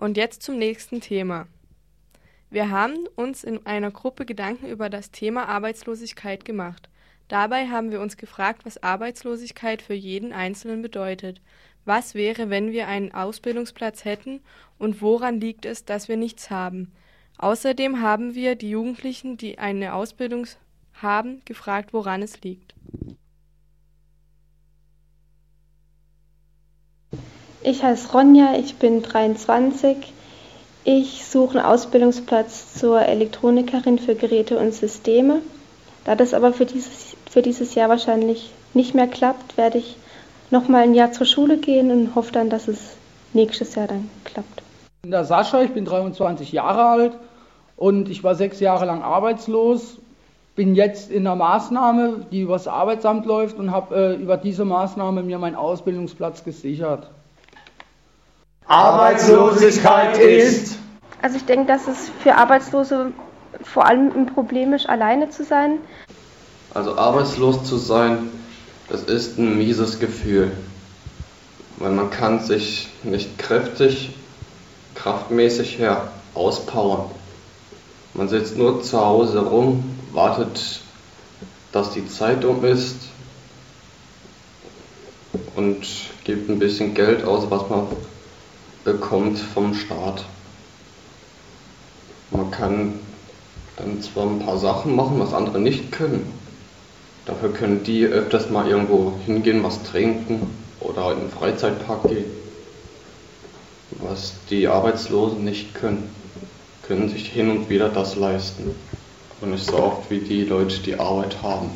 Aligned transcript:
Und 0.00 0.16
jetzt 0.16 0.42
zum 0.42 0.56
nächsten 0.56 1.02
Thema. 1.02 1.46
Wir 2.48 2.70
haben 2.70 3.06
uns 3.16 3.44
in 3.44 3.66
einer 3.66 3.90
Gruppe 3.90 4.24
Gedanken 4.24 4.66
über 4.66 4.88
das 4.88 5.10
Thema 5.10 5.46
Arbeitslosigkeit 5.46 6.46
gemacht. 6.46 6.88
Dabei 7.28 7.68
haben 7.68 7.90
wir 7.90 8.00
uns 8.00 8.16
gefragt, 8.16 8.64
was 8.64 8.82
Arbeitslosigkeit 8.82 9.82
für 9.82 9.92
jeden 9.92 10.32
Einzelnen 10.32 10.80
bedeutet. 10.80 11.42
Was 11.84 12.14
wäre, 12.14 12.48
wenn 12.48 12.72
wir 12.72 12.88
einen 12.88 13.12
Ausbildungsplatz 13.12 14.06
hätten 14.06 14.40
und 14.78 15.02
woran 15.02 15.38
liegt 15.38 15.66
es, 15.66 15.84
dass 15.84 16.08
wir 16.08 16.16
nichts 16.16 16.48
haben? 16.48 16.92
Außerdem 17.36 18.00
haben 18.00 18.34
wir 18.34 18.54
die 18.54 18.70
Jugendlichen, 18.70 19.36
die 19.36 19.58
eine 19.58 19.92
Ausbildung 19.92 20.46
haben, 20.94 21.42
gefragt, 21.44 21.92
woran 21.92 22.22
es 22.22 22.40
liegt. 22.40 22.74
Ich 27.62 27.82
heiße 27.82 28.12
Ronja, 28.12 28.54
ich 28.58 28.76
bin 28.76 29.02
23. 29.02 30.14
Ich 30.84 31.26
suche 31.26 31.58
einen 31.58 31.66
Ausbildungsplatz 31.66 32.72
zur 32.72 33.02
Elektronikerin 33.02 33.98
für 33.98 34.14
Geräte 34.14 34.58
und 34.58 34.72
Systeme. 34.72 35.42
Da 36.06 36.14
das 36.14 36.32
aber 36.32 36.54
für 36.54 36.64
dieses, 36.64 37.16
für 37.30 37.42
dieses 37.42 37.74
Jahr 37.74 37.90
wahrscheinlich 37.90 38.50
nicht 38.72 38.94
mehr 38.94 39.06
klappt, 39.06 39.58
werde 39.58 39.76
ich 39.76 39.98
noch 40.50 40.68
mal 40.68 40.84
ein 40.84 40.94
Jahr 40.94 41.12
zur 41.12 41.26
Schule 41.26 41.58
gehen 41.58 41.90
und 41.90 42.14
hoffe 42.14 42.32
dann, 42.32 42.48
dass 42.48 42.66
es 42.66 42.96
nächstes 43.34 43.74
Jahr 43.74 43.88
dann 43.88 44.08
klappt. 44.24 44.62
Ich 44.96 45.02
bin 45.02 45.10
der 45.10 45.24
Sascha, 45.24 45.60
ich 45.60 45.72
bin 45.72 45.84
23 45.84 46.52
Jahre 46.52 46.86
alt 46.86 47.12
und 47.76 48.08
ich 48.08 48.24
war 48.24 48.36
sechs 48.36 48.60
Jahre 48.60 48.86
lang 48.86 49.02
arbeitslos. 49.02 49.98
Bin 50.56 50.74
jetzt 50.74 51.10
in 51.10 51.26
einer 51.26 51.36
Maßnahme, 51.36 52.26
die 52.32 52.40
übers 52.40 52.66
Arbeitsamt 52.68 53.26
läuft 53.26 53.58
und 53.58 53.70
habe 53.70 53.94
äh, 53.94 54.14
über 54.14 54.38
diese 54.38 54.64
Maßnahme 54.64 55.22
mir 55.22 55.38
meinen 55.38 55.56
Ausbildungsplatz 55.56 56.42
gesichert. 56.42 57.10
Arbeitslosigkeit 58.70 60.16
ist. 60.16 60.78
Also 61.20 61.36
ich 61.36 61.44
denke, 61.44 61.66
dass 61.66 61.88
es 61.88 62.10
für 62.22 62.36
Arbeitslose 62.36 63.12
vor 63.64 63.84
allem 63.84 64.12
ein 64.14 64.26
Problem 64.26 64.72
ist, 64.72 64.88
alleine 64.88 65.28
zu 65.28 65.42
sein. 65.42 65.78
Also 66.72 66.96
arbeitslos 66.96 67.64
zu 67.64 67.78
sein, 67.78 68.30
das 68.88 69.02
ist 69.02 69.38
ein 69.38 69.58
mieses 69.58 69.98
Gefühl, 69.98 70.52
weil 71.78 71.90
man 71.90 72.10
kann 72.10 72.38
sich 72.38 72.88
nicht 73.02 73.38
kräftig, 73.38 74.14
kraftmäßig 74.94 75.78
her 75.78 76.12
auspowern. 76.34 77.10
Man 78.14 78.28
sitzt 78.28 78.56
nur 78.56 78.82
zu 78.84 79.00
Hause 79.00 79.40
rum, 79.40 79.82
wartet, 80.12 80.80
dass 81.72 81.90
die 81.90 82.06
Zeit 82.06 82.44
um 82.44 82.64
ist 82.64 83.08
und 85.56 85.84
gibt 86.22 86.48
ein 86.48 86.60
bisschen 86.60 86.94
Geld 86.94 87.24
aus, 87.24 87.50
was 87.50 87.68
man 87.68 87.88
bekommt 88.84 89.38
vom 89.38 89.74
Staat. 89.74 90.24
Man 92.30 92.50
kann 92.50 92.98
dann 93.76 94.02
zwar 94.02 94.26
ein 94.26 94.38
paar 94.40 94.58
Sachen 94.58 94.94
machen, 94.94 95.18
was 95.18 95.34
andere 95.34 95.58
nicht 95.58 95.92
können. 95.92 96.32
Dafür 97.26 97.52
können 97.52 97.82
die 97.82 98.04
öfters 98.04 98.50
mal 98.50 98.68
irgendwo 98.68 99.14
hingehen, 99.26 99.62
was 99.62 99.82
trinken 99.82 100.50
oder 100.80 101.12
in 101.12 101.20
den 101.20 101.30
Freizeitpark 101.30 102.08
gehen. 102.08 102.30
Was 103.98 104.34
die 104.48 104.68
Arbeitslosen 104.68 105.44
nicht 105.44 105.74
können, 105.74 106.14
können 106.82 107.08
sich 107.08 107.28
hin 107.28 107.50
und 107.50 107.68
wieder 107.68 107.88
das 107.88 108.16
leisten. 108.16 108.74
Und 109.40 109.50
nicht 109.52 109.66
so 109.66 109.76
oft 109.78 110.10
wie 110.10 110.20
die 110.20 110.44
Leute, 110.44 110.78
die 110.80 110.98
Arbeit 110.98 111.42
haben. 111.42 111.70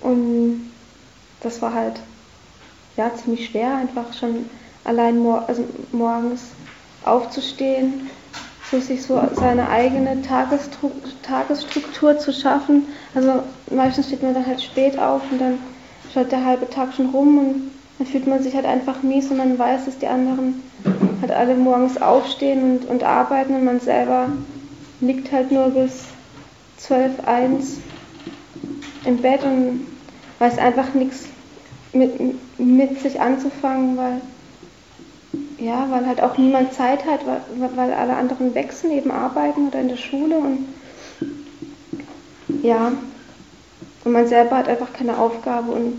Und 0.00 0.70
das 1.40 1.60
war 1.60 1.74
halt 1.74 2.00
ja, 2.98 3.14
ziemlich 3.14 3.46
schwer, 3.46 3.76
einfach 3.76 4.12
schon 4.12 4.50
allein 4.84 5.18
mor 5.18 5.44
also 5.46 5.64
morgens 5.92 6.50
aufzustehen, 7.04 8.10
so 8.70 8.80
sich 8.80 9.02
so 9.02 9.22
seine 9.32 9.68
eigene 9.70 10.20
Tagesstru 10.20 10.90
Tagesstruktur 11.22 12.18
zu 12.18 12.32
schaffen. 12.32 12.86
Also 13.14 13.42
meistens 13.70 14.08
steht 14.08 14.22
man 14.22 14.34
dann 14.34 14.46
halt 14.46 14.60
spät 14.60 14.98
auf 14.98 15.22
und 15.30 15.40
dann 15.40 15.58
schaut 16.12 16.32
der 16.32 16.44
halbe 16.44 16.68
Tag 16.68 16.92
schon 16.92 17.10
rum 17.10 17.38
und 17.38 17.70
dann 17.98 18.06
fühlt 18.06 18.26
man 18.26 18.42
sich 18.42 18.54
halt 18.54 18.66
einfach 18.66 19.02
mies 19.02 19.30
und 19.30 19.38
man 19.38 19.58
weiß, 19.58 19.86
dass 19.86 19.98
die 19.98 20.08
anderen 20.08 20.62
halt 21.20 21.30
alle 21.30 21.54
morgens 21.54 22.00
aufstehen 22.00 22.62
und, 22.62 22.88
und 22.88 23.04
arbeiten 23.04 23.54
und 23.54 23.64
man 23.64 23.80
selber 23.80 24.28
liegt 25.00 25.30
halt 25.32 25.52
nur 25.52 25.70
bis 25.70 26.04
12, 26.78 27.26
1 27.26 27.78
im 29.04 29.16
Bett 29.18 29.42
und 29.44 29.86
weiß 30.38 30.58
einfach 30.58 30.94
nichts 30.94 31.28
mit, 31.98 32.58
mit 32.58 33.00
sich 33.00 33.20
anzufangen, 33.20 33.96
weil 33.96 34.20
ja, 35.58 35.88
weil 35.90 36.06
halt 36.06 36.22
auch 36.22 36.38
niemand 36.38 36.72
Zeit 36.72 37.04
hat, 37.04 37.26
weil, 37.26 37.42
weil 37.74 37.92
alle 37.92 38.16
anderen 38.16 38.54
wechseln, 38.54 38.92
eben 38.92 39.10
arbeiten 39.10 39.68
oder 39.68 39.80
in 39.80 39.88
der 39.88 39.96
Schule 39.96 40.38
und 40.38 40.68
ja, 42.62 42.92
und 44.04 44.12
man 44.12 44.26
selber 44.26 44.56
hat 44.56 44.68
einfach 44.68 44.92
keine 44.92 45.18
Aufgabe 45.18 45.72
und, 45.72 45.98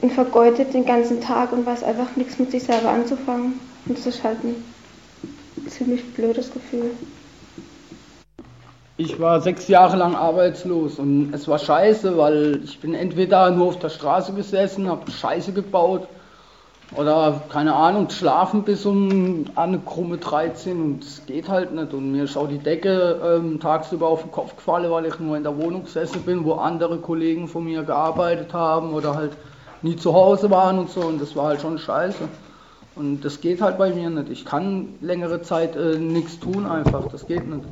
und 0.00 0.12
vergeudet 0.12 0.72
den 0.72 0.86
ganzen 0.86 1.20
Tag 1.20 1.52
und 1.52 1.66
weiß 1.66 1.82
einfach 1.82 2.16
nichts 2.16 2.38
mit 2.38 2.50
sich 2.50 2.62
selber 2.62 2.90
anzufangen. 2.90 3.60
Und 3.86 3.98
das 3.98 4.06
ist 4.06 4.24
halt 4.24 4.38
ein 4.44 4.64
ziemlich 5.68 6.14
blödes 6.14 6.52
Gefühl. 6.52 6.92
Ich 9.04 9.18
war 9.18 9.40
sechs 9.40 9.66
Jahre 9.66 9.96
lang 9.96 10.14
arbeitslos 10.14 11.00
und 11.00 11.34
es 11.34 11.48
war 11.48 11.58
scheiße, 11.58 12.16
weil 12.16 12.60
ich 12.62 12.78
bin 12.78 12.94
entweder 12.94 13.50
nur 13.50 13.66
auf 13.66 13.78
der 13.80 13.88
Straße 13.88 14.32
gesessen, 14.32 14.88
habe 14.88 15.10
Scheiße 15.10 15.52
gebaut 15.52 16.06
oder 16.94 17.42
keine 17.48 17.74
Ahnung, 17.74 18.10
schlafen 18.10 18.62
bis 18.62 18.86
um 18.86 19.46
eine 19.56 19.80
krumme 19.80 20.18
13 20.18 20.80
und 20.80 21.02
es 21.02 21.26
geht 21.26 21.48
halt 21.48 21.74
nicht. 21.74 21.92
Und 21.92 22.12
mir 22.12 22.28
auch 22.36 22.46
die 22.46 22.58
Decke 22.58 23.20
ähm, 23.24 23.58
tagsüber 23.58 24.06
auf 24.06 24.22
den 24.22 24.30
Kopf 24.30 24.54
gefallen, 24.54 24.88
weil 24.88 25.06
ich 25.06 25.18
nur 25.18 25.36
in 25.36 25.42
der 25.42 25.60
Wohnung 25.60 25.82
gesessen 25.82 26.22
bin, 26.22 26.44
wo 26.44 26.52
andere 26.52 26.98
Kollegen 26.98 27.48
von 27.48 27.64
mir 27.64 27.82
gearbeitet 27.82 28.54
haben 28.54 28.92
oder 28.94 29.16
halt 29.16 29.32
nie 29.82 29.96
zu 29.96 30.14
Hause 30.14 30.48
waren 30.48 30.78
und 30.78 30.90
so. 30.90 31.00
Und 31.00 31.20
das 31.20 31.34
war 31.34 31.46
halt 31.46 31.60
schon 31.60 31.76
scheiße. 31.76 32.28
Und 32.94 33.24
das 33.24 33.40
geht 33.40 33.62
halt 33.62 33.78
bei 33.78 33.92
mir 33.92 34.10
nicht. 34.10 34.28
Ich 34.28 34.44
kann 34.44 34.94
längere 35.00 35.42
Zeit 35.42 35.74
äh, 35.74 35.98
nichts 35.98 36.38
tun 36.38 36.66
einfach. 36.66 37.08
Das 37.08 37.26
geht 37.26 37.48
nicht. 37.48 37.64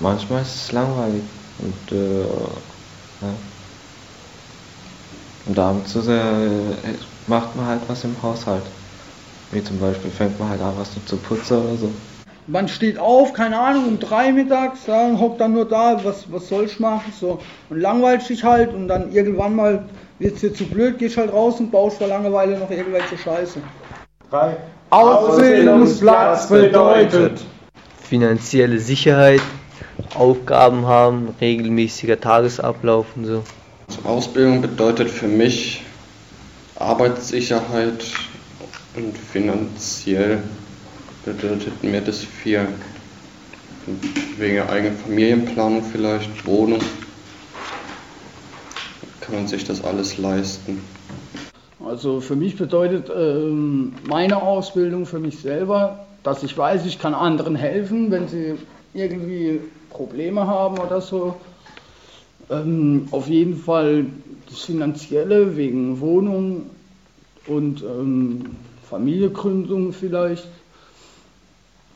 Manchmal 0.00 0.42
ist 0.42 0.54
es 0.54 0.72
langweilig 0.72 1.22
und 1.58 1.96
äh, 1.96 2.20
ja. 2.20 3.34
Und 5.46 5.58
abends 5.58 5.96
äh, 5.96 6.20
macht 7.26 7.56
man 7.56 7.66
halt 7.66 7.80
was 7.88 8.04
im 8.04 8.14
Haushalt. 8.22 8.62
Wie 9.50 9.64
zum 9.64 9.78
Beispiel 9.80 10.10
fängt 10.10 10.38
man 10.38 10.50
halt 10.50 10.60
an, 10.60 10.74
was 10.78 10.90
zu 11.06 11.16
putzen 11.16 11.58
oder 11.58 11.76
so. 11.76 11.90
Man 12.46 12.68
steht 12.68 12.98
auf, 12.98 13.32
keine 13.32 13.58
Ahnung, 13.58 13.88
um 13.88 13.98
drei 13.98 14.32
mittags, 14.32 14.86
ja, 14.86 15.10
hockt 15.18 15.40
dann 15.40 15.52
nur 15.52 15.66
da, 15.66 16.00
was, 16.02 16.30
was 16.30 16.48
soll 16.48 16.64
ich 16.64 16.78
machen, 16.80 17.12
so. 17.18 17.40
Und 17.68 17.80
langweilt 17.80 18.22
sich 18.22 18.44
halt 18.44 18.72
und 18.72 18.88
dann 18.88 19.12
irgendwann 19.12 19.56
mal 19.56 19.84
wird 20.18 20.34
es 20.34 20.40
dir 20.40 20.54
zu 20.54 20.64
blöd, 20.64 20.98
gehst 20.98 21.16
halt 21.16 21.32
raus 21.32 21.60
und 21.60 21.70
baust 21.70 21.98
vor 21.98 22.06
Langeweile 22.06 22.58
noch 22.58 22.70
irgendwelche 22.70 23.18
Scheiße. 23.18 23.60
Drei. 24.30 24.56
Ausbildungsplatz 24.90 26.48
bedeutet 26.48 27.40
finanzielle 28.08 28.78
Sicherheit, 28.78 29.42
Aufgaben 30.14 30.86
haben, 30.86 31.34
regelmäßiger 31.40 32.20
Tagesablauf 32.20 33.06
und 33.16 33.26
so. 33.26 33.42
Ausbildung 34.04 34.60
bedeutet 34.60 35.10
für 35.10 35.28
mich 35.28 35.82
Arbeitssicherheit 36.76 38.04
und 38.94 39.16
finanziell 39.16 40.42
bedeutet 41.24 41.82
mir 41.82 42.00
das 42.00 42.18
viel. 42.18 42.68
Wegen 44.36 44.60
eigener 44.68 44.94
Familienplanung 44.94 45.82
vielleicht, 45.82 46.46
Wohnung. 46.46 46.80
Kann 49.20 49.34
man 49.34 49.46
sich 49.46 49.64
das 49.64 49.82
alles 49.82 50.18
leisten. 50.18 50.82
Also 51.84 52.20
für 52.20 52.36
mich 52.36 52.56
bedeutet 52.56 53.10
ähm, 53.14 53.94
meine 54.06 54.42
Ausbildung 54.42 55.06
für 55.06 55.18
mich 55.18 55.38
selber, 55.38 56.06
dass 56.22 56.42
ich 56.42 56.56
weiß, 56.56 56.84
ich 56.84 56.98
kann 56.98 57.14
anderen 57.14 57.56
helfen, 57.56 58.10
wenn 58.10 58.28
sie 58.28 58.56
irgendwie 58.94 59.60
Probleme 59.90 60.46
haben 60.46 60.78
oder 60.78 61.00
so. 61.00 61.36
Ähm, 62.50 63.08
auf 63.10 63.28
jeden 63.28 63.56
Fall 63.56 64.06
das 64.48 64.60
Finanzielle 64.62 65.56
wegen 65.56 66.00
Wohnung 66.00 66.70
und 67.46 67.82
ähm, 67.82 68.56
Familiengründung 68.88 69.92
vielleicht. 69.92 70.46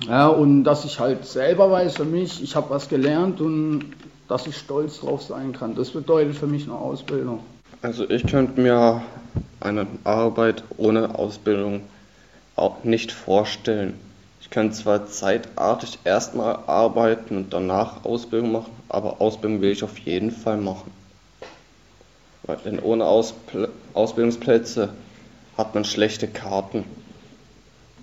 Ja, 0.07 0.29
und 0.29 0.65
dass 0.65 0.85
ich 0.85 0.99
halt 0.99 1.25
selber 1.25 1.71
weiß 1.71 1.97
für 1.97 2.05
mich, 2.05 2.43
ich 2.43 2.57
habe 2.57 2.71
was 2.71 2.89
gelernt 2.89 3.41
und 3.41 3.85
dass 4.29 4.47
ich 4.47 4.57
stolz 4.57 5.01
drauf 5.01 5.23
sein 5.23 5.53
kann. 5.53 5.75
Das 5.75 5.91
bedeutet 5.91 6.37
für 6.37 6.47
mich 6.47 6.65
eine 6.65 6.75
Ausbildung. 6.75 7.41
Also 7.83 8.09
ich 8.09 8.27
könnte 8.27 8.61
mir 8.61 9.03
eine 9.61 9.87
Arbeit 10.05 10.65
ohne 10.77 11.19
Ausbildung 11.19 11.83
auch 12.57 12.85
nicht 12.85 13.13
vorstellen. 13.13 13.95
Kann 14.53 14.71
zwar 14.73 15.07
zeitartig 15.07 15.99
erstmal 16.05 16.59
arbeiten 16.67 17.39
und 17.39 17.53
danach 17.55 18.05
Ausbildung 18.05 18.53
machen, 18.53 18.73
aber 18.91 19.21
Ausbildung 19.21 19.63
will 19.63 19.73
ich 19.73 19.83
auf 19.83 19.97
jeden 19.99 20.31
Fall 20.31 20.59
machen. 20.59 20.93
Denn 22.65 22.79
ohne 22.79 23.07
Auspl 23.07 23.71
Ausbildungsplätze 23.95 24.91
hat 25.57 25.75
man 25.75 25.87
schlechte 25.87 26.29
Karten. 26.29 26.85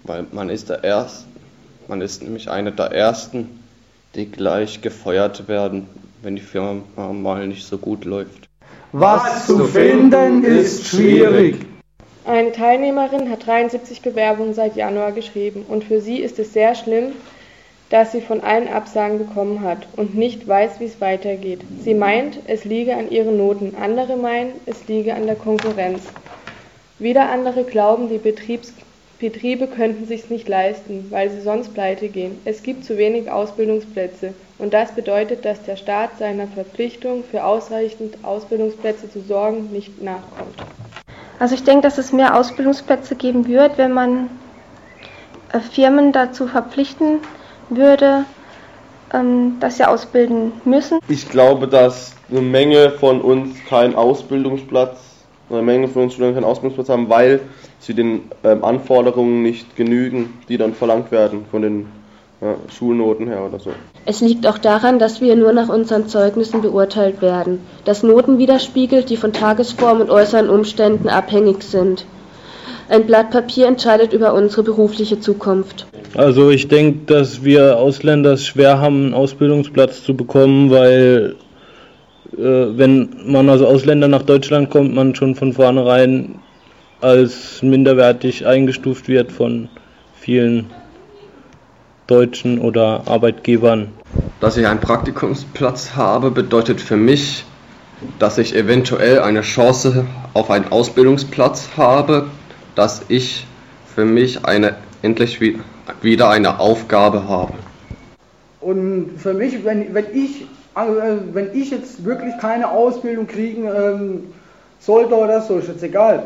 weil 0.04 0.26
man 0.32 0.50
ist 0.50 0.70
der 0.70 0.84
Erste, 0.84 1.26
man 1.88 2.02
ist 2.02 2.24
nämlich 2.24 2.50
einer 2.50 2.72
der 2.72 2.92
Ersten, 2.92 3.62
die 4.16 4.26
gleich 4.26 4.82
gefeuert 4.82 5.48
werden, 5.48 5.88
wenn 6.24 6.36
die 6.36 6.42
Firma 6.42 7.14
mal 7.14 7.48
nicht 7.48 7.68
so 7.68 7.78
gut 7.78 8.06
läuft. 8.06 8.50
Was 8.92 9.46
zu 9.46 9.66
finden 9.66 10.44
ist 10.44 10.88
schwierig. 10.88 11.69
Eine 12.26 12.52
Teilnehmerin 12.52 13.30
hat 13.30 13.48
73 13.48 14.02
Bewerbungen 14.02 14.54
seit 14.54 14.76
Januar 14.76 15.12
geschrieben 15.12 15.66
und 15.68 15.84
für 15.84 16.02
sie 16.02 16.18
ist 16.18 16.38
es 16.40 16.54
sehr 16.54 16.76
schlimm, 16.76 17.14
dass 17.90 18.12
sie 18.12 18.22
von 18.22 18.42
allen 18.42 18.68
Absagen 18.68 19.18
bekommen 19.18 19.62
hat 19.62 19.88
und 19.96 20.16
nicht 20.16 20.48
weiß, 20.48 20.80
wie 20.80 20.86
es 20.86 21.02
weitergeht. 21.02 21.62
Sie 21.84 21.96
meint, 21.96 22.40
es 22.46 22.66
liege 22.66 22.96
an 22.96 23.10
ihren 23.10 23.38
Noten, 23.38 23.76
andere 23.82 24.16
meinen, 24.16 24.54
es 24.66 24.88
liege 24.88 25.16
an 25.16 25.26
der 25.26 25.36
Konkurrenz. 25.36 26.04
Wieder 27.00 27.30
andere 27.30 27.64
glauben, 27.64 28.10
die 28.10 28.18
Betriebs 28.18 28.74
Betriebe 29.20 29.68
könnten 29.68 30.06
sich's 30.06 30.30
nicht 30.30 30.48
leisten, 30.48 31.08
weil 31.10 31.30
sie 31.30 31.42
sonst 31.42 31.74
pleite 31.74 32.08
gehen. 32.08 32.40
Es 32.46 32.64
gibt 32.64 32.86
zu 32.86 32.98
wenig 32.98 33.30
Ausbildungsplätze 33.30 34.34
und 34.60 34.74
das 34.74 34.94
bedeutet, 34.94 35.44
dass 35.44 35.62
der 35.64 35.76
Staat 35.76 36.18
seiner 36.18 36.48
Verpflichtung, 36.48 37.26
für 37.30 37.44
ausreichend 37.44 38.24
Ausbildungsplätze 38.24 39.12
zu 39.12 39.20
sorgen, 39.20 39.74
nicht 39.74 40.02
nachkommt. 40.02 40.56
Also 41.40 41.56
ich 41.56 41.64
denke, 41.64 41.84
dass 41.84 41.98
es 41.98 42.12
mehr 42.12 42.38
Ausbildungsplätze 42.38 43.16
geben 43.16 43.48
wird, 43.48 43.78
wenn 43.78 43.94
man 43.94 44.30
äh, 45.54 45.60
Firmen 45.60 46.12
dazu 46.12 46.48
verpflichten 46.48 47.20
würde, 47.70 48.26
ähm, 49.14 49.58
dass 49.62 49.78
sie 49.78 49.88
ausbilden 49.88 50.52
müssen. 50.66 51.00
Ich 51.08 51.30
glaube, 51.30 51.68
dass 51.68 52.14
eine 52.30 52.42
Menge 52.42 52.92
von 52.92 53.22
uns 53.22 53.58
keinen 53.66 53.96
Ausbildungsplatz, 53.96 55.00
eine 55.50 55.62
Menge 55.62 55.88
von 55.88 56.04
uns 56.04 56.14
Studenten 56.14 56.36
keinen 56.36 56.50
Ausbildungsplatz 56.50 56.90
haben, 56.90 57.10
weil 57.10 57.40
sie 57.80 57.94
den 57.94 58.24
ähm, 58.44 58.64
Anforderungen 58.64 59.42
nicht 59.42 59.78
genügen, 59.78 60.38
die 60.50 60.58
dann 60.58 60.74
verlangt 60.74 61.10
werden 61.12 61.46
von 61.50 61.62
den 61.62 61.99
ja, 62.42 62.56
Schulnoten 62.76 63.28
her 63.28 63.46
oder 63.46 63.60
so. 63.60 63.72
Es 64.06 64.22
liegt 64.22 64.48
auch 64.48 64.58
daran, 64.58 65.00
dass 65.00 65.22
wir 65.22 65.36
nur 65.36 65.52
nach 65.52 65.70
unseren 65.70 66.08
Zeugnissen 66.08 66.62
beurteilt 66.62 67.22
werden, 67.22 67.60
dass 67.86 68.04
Noten 68.04 68.38
widerspiegelt, 68.38 69.10
die 69.10 69.18
von 69.18 69.34
Tagesform 69.34 70.02
und 70.02 70.10
äußeren 70.10 70.50
Umständen 70.50 71.10
abhängig 71.10 71.64
sind. 71.64 72.06
Ein 72.90 73.06
Blatt 73.06 73.30
Papier 73.30 73.68
entscheidet 73.68 74.14
über 74.14 74.34
unsere 74.34 74.64
berufliche 74.64 75.20
Zukunft. 75.20 75.86
Also 76.16 76.50
ich 76.50 76.68
denke, 76.70 77.14
dass 77.14 77.44
wir 77.44 77.78
Ausländer 77.78 78.34
es 78.34 78.46
schwer 78.48 78.80
haben, 78.80 79.06
einen 79.06 79.14
Ausbildungsplatz 79.14 80.04
zu 80.04 80.16
bekommen, 80.16 80.72
weil 80.72 81.36
äh, 82.34 82.38
wenn 82.38 83.10
man 83.26 83.48
als 83.50 83.62
Ausländer 83.62 84.08
nach 84.08 84.24
Deutschland 84.24 84.72
kommt, 84.72 84.96
man 84.96 85.14
schon 85.14 85.36
von 85.36 85.54
vornherein 85.54 86.40
als 87.02 87.62
minderwertig 87.62 88.48
eingestuft 88.48 89.08
wird 89.08 89.32
von 89.32 89.70
vielen 90.16 90.72
Deutschen 92.10 92.60
oder 92.60 93.04
Arbeitgebern. 93.06 93.90
Dass 94.40 94.58
ich 94.58 94.66
einen 94.66 94.80
Praktikumsplatz 94.80 95.96
habe, 95.96 96.32
bedeutet 96.32 96.82
für 96.82 96.98
mich, 96.98 97.46
dass 98.18 98.38
ich 98.38 98.56
eventuell 98.56 99.20
eine 99.20 99.42
Chance 99.42 100.06
auf 100.34 100.50
einen 100.50 100.72
Ausbildungsplatz 100.72 101.70
habe, 101.78 102.28
dass 102.76 103.04
ich 103.10 103.46
für 103.94 104.06
mich 104.06 104.46
eine, 104.46 104.76
endlich 105.02 105.40
wieder 106.02 106.30
eine 106.30 106.60
Aufgabe 106.60 107.28
habe. 107.28 107.54
Und 108.62 109.12
für 109.18 109.34
mich, 109.34 109.64
wenn, 109.64 109.94
wenn, 109.94 110.06
ich, 110.14 110.42
äh, 110.76 111.18
wenn 111.34 111.54
ich 111.54 111.72
jetzt 111.72 112.04
wirklich 112.06 112.38
keine 112.40 112.72
Ausbildung 112.72 113.28
kriegen 113.28 113.66
ähm, 113.66 114.24
sollte 114.80 115.16
oder 115.16 115.42
so, 115.42 115.58
ist 115.60 115.68
jetzt 115.68 115.84
egal, 115.84 116.24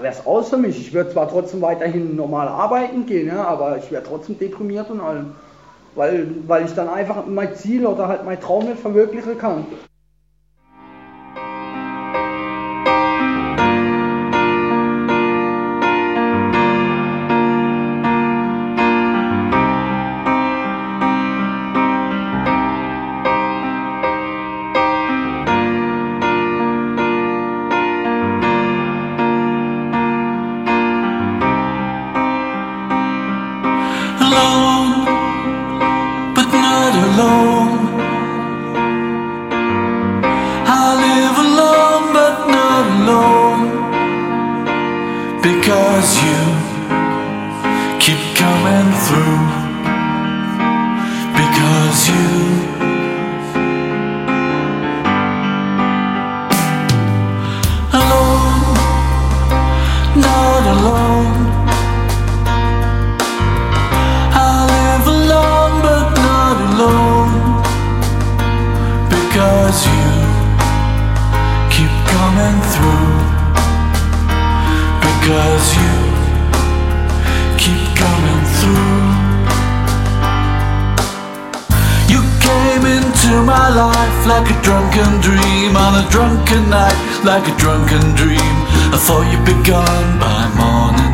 wäre 0.00 0.12
es 0.12 0.26
aus 0.26 0.48
für 0.50 0.56
mich. 0.56 0.78
Ich 0.78 0.92
würde 0.92 1.10
zwar 1.10 1.28
trotzdem 1.28 1.60
weiterhin 1.62 2.16
normal 2.16 2.48
arbeiten 2.48 3.06
gehen, 3.06 3.28
ja, 3.28 3.44
aber 3.44 3.78
ich 3.78 3.90
wäre 3.90 4.02
trotzdem 4.02 4.38
deprimiert 4.38 4.90
und 4.90 5.00
allem. 5.00 5.32
Weil, 5.94 6.26
weil 6.46 6.64
ich 6.64 6.74
dann 6.74 6.88
einfach 6.88 7.26
mein 7.26 7.54
Ziel 7.54 7.86
oder 7.86 8.08
halt 8.08 8.24
mein 8.24 8.40
Traum 8.40 8.64
nicht 8.64 8.80
verwirklichen 8.80 9.36
kann. 9.38 9.66
You 69.72 70.04
keep 71.72 71.94
coming 72.12 72.58
through. 72.72 73.16
Because 75.00 75.64
you 75.80 75.96
keep 77.56 77.80
coming 77.96 78.42
through. 78.60 79.00
You 82.12 82.20
came 82.44 82.84
into 82.84 83.32
my 83.48 83.72
life 83.72 84.26
like 84.26 84.44
a 84.52 84.56
drunken 84.60 85.22
dream 85.24 85.74
on 85.74 86.04
a 86.04 86.08
drunken 86.10 86.68
night, 86.68 86.98
like 87.24 87.48
a 87.48 87.56
drunken 87.56 88.14
dream. 88.14 88.54
I 88.92 89.00
thought 89.00 89.24
you'd 89.32 89.46
be 89.48 89.56
gone 89.64 90.20
by 90.20 90.52
morning. 90.52 91.12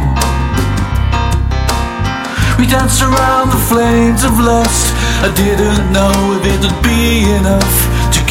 We 2.59 2.67
danced 2.67 3.03
around 3.03 3.51
the 3.51 3.63
flames 3.71 4.25
of 4.25 4.33
lust. 4.41 4.93
I 5.23 5.31
didn't 5.33 5.93
know 5.93 6.11
if 6.35 6.45
it'd 6.45 6.83
be 6.83 7.31
enough 7.39 7.88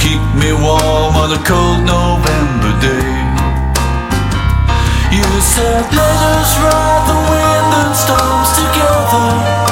keep 0.08 0.22
me 0.40 0.54
warm 0.54 1.16
on 1.24 1.30
a 1.34 1.42
cold 1.44 1.84
November 1.84 2.72
day. 2.80 3.12
You 5.12 5.28
said, 5.42 5.84
let 5.92 6.20
us 6.36 6.52
ride 6.64 7.04
the 7.12 7.20
wind 7.32 7.70
and 7.82 7.94
storms 8.04 8.50
together. 8.56 9.67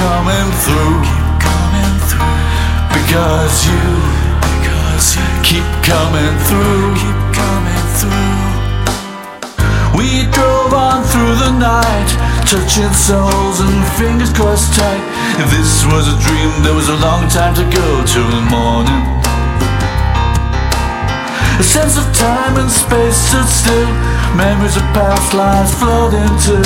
Coming 0.00 0.48
through, 0.64 0.96
keep 1.04 1.28
coming 1.44 1.94
through. 2.08 2.32
Because 2.88 3.54
you, 3.68 3.84
because 4.40 5.04
you 5.16 5.26
keep 5.44 5.68
coming 5.84 6.34
through, 6.48 6.96
keep 6.96 7.20
coming 7.36 7.84
through. 8.00 8.40
We 9.92 10.24
drove 10.32 10.72
on 10.72 11.04
through 11.04 11.36
the 11.44 11.52
night, 11.52 12.08
touching 12.48 12.94
souls 12.96 13.60
and 13.60 13.76
fingers 14.00 14.32
crossed 14.32 14.72
tight. 14.72 15.04
If 15.36 15.52
this 15.52 15.84
was 15.92 16.08
a 16.08 16.16
dream, 16.24 16.50
there 16.64 16.74
was 16.74 16.88
a 16.88 16.96
long 17.04 17.28
time 17.28 17.54
to 17.60 17.64
go 17.68 17.86
till 18.08 18.28
the 18.36 18.44
morning. 18.48 19.04
A 21.60 21.62
sense 21.76 22.00
of 22.00 22.06
time 22.16 22.56
and 22.56 22.70
space 22.70 23.18
stood 23.28 23.44
still. 23.44 23.92
Memories 24.32 24.76
of 24.80 24.86
past 24.96 25.34
lives 25.34 25.74
flowed 25.74 26.14
into 26.14 26.56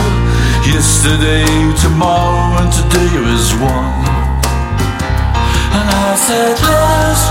Yesterday, 0.67 1.45
tomorrow, 1.77 2.57
and 2.63 2.73
today 2.73 3.13
is 3.37 3.53
one. 3.61 4.01
And 5.77 5.87
I 5.93 6.17
said, 6.17 6.57
let 6.57 7.05
us 7.13 7.25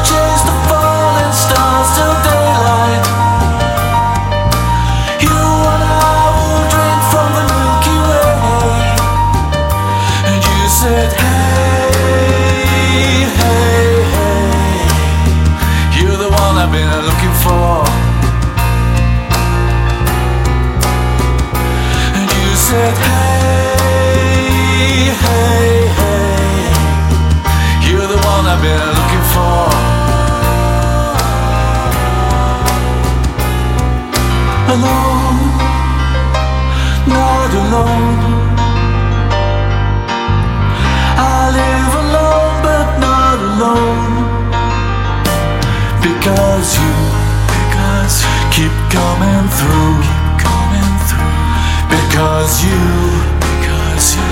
been 28.63 28.85
looking 28.97 29.25
for. 29.35 29.67
Alone, 34.73 35.39
not 37.11 37.51
alone. 37.63 38.21
I 41.19 41.37
live 41.59 41.93
alone, 42.05 42.55
but 42.67 42.87
not 43.05 43.37
alone. 43.51 44.05
Because 46.05 46.67
you, 46.79 46.95
keep 48.55 48.75
coming 48.95 49.45
through, 49.59 49.99
because 51.95 52.53
you, 52.63 52.83
because 53.43 54.07
you, 54.15 54.31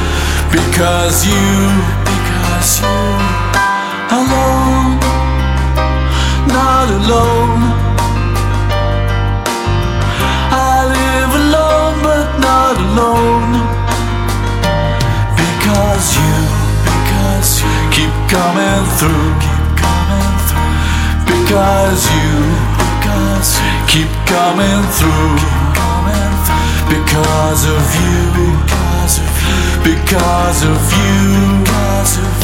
because 0.55 1.17
you, 1.27 3.70
alone, 4.11 4.99
not 6.51 6.87
alone. 6.99 7.63
I 10.51 10.83
live 10.97 11.31
alone, 11.43 11.95
but 12.03 12.27
not 12.43 12.75
alone. 12.87 13.51
Because 15.39 16.05
you, 16.19 16.35
because 16.91 17.63
you 17.63 17.71
keep 17.95 18.13
coming 18.27 18.83
through, 18.99 19.31
keep 19.39 19.65
coming 19.79 20.35
through. 20.47 20.75
Because 21.31 22.01
you, 22.11 22.31
because 22.83 23.49
you 23.63 23.71
keep 23.87 24.11
coming 24.27 24.83
through, 24.97 25.39
keep 25.39 25.67
coming 25.79 26.33
through. 26.43 26.67
Because 26.91 27.61
of 27.63 27.83
you, 28.03 28.19
because 28.59 29.15
of 29.23 29.31
you, 29.39 29.55
because 29.87 30.59
of 30.67 30.81
you, 30.99 31.63
because 31.63 32.17
of 32.19 32.35
you. 32.35 32.40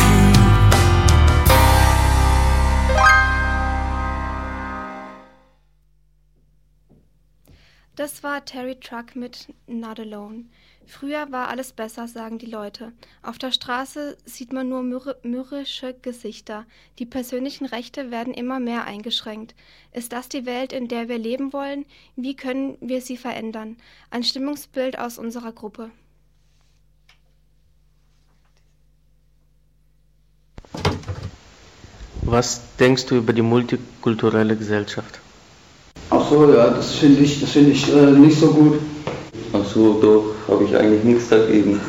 Das 7.97 8.21
war 8.21 8.45
Terry 8.45 8.75
Truck 8.79 9.15
mit 9.15 9.51
Not 9.65 9.99
Alone. 9.99 10.45
Früher 10.85 11.31
war 11.31 11.47
alles 11.47 11.73
besser, 11.73 12.07
sagen 12.07 12.37
die 12.37 12.45
Leute. 12.45 12.93
Auf 13.23 13.39
der 13.39 13.51
Straße 13.51 14.19
sieht 14.23 14.53
man 14.53 14.69
nur 14.69 14.83
mürr 14.83 15.15
mürrische 15.23 15.95
Gesichter. 15.95 16.67
Die 16.99 17.07
persönlichen 17.07 17.65
Rechte 17.65 18.11
werden 18.11 18.35
immer 18.35 18.59
mehr 18.59 18.83
eingeschränkt. 18.83 19.55
Ist 19.93 20.13
das 20.13 20.29
die 20.29 20.45
Welt, 20.45 20.73
in 20.73 20.87
der 20.87 21.09
wir 21.09 21.17
leben 21.17 21.53
wollen? 21.53 21.85
Wie 22.15 22.35
können 22.35 22.77
wir 22.81 23.01
sie 23.01 23.17
verändern? 23.17 23.77
Ein 24.11 24.23
Stimmungsbild 24.23 24.99
aus 24.99 25.17
unserer 25.17 25.51
Gruppe. 25.51 25.89
Was 32.21 32.61
denkst 32.75 33.07
du 33.07 33.15
über 33.15 33.33
die 33.33 33.41
multikulturelle 33.41 34.55
Gesellschaft? 34.55 35.19
Ach 36.27 36.31
so, 36.31 36.53
ja, 36.53 36.72
das 36.72 36.96
finde 36.96 37.24
ich, 37.24 37.39
das 37.39 37.51
finde 37.51 37.72
ich 37.72 37.88
äh, 37.88 38.12
nicht 38.12 38.38
so 38.38 38.48
gut. 38.48 38.81
Ach 39.53 39.65
so, 39.65 39.93
doch, 40.01 40.53
habe 40.53 40.65
ich 40.65 40.75
eigentlich 40.75 41.03
nichts 41.05 41.29
dagegen. 41.29 41.79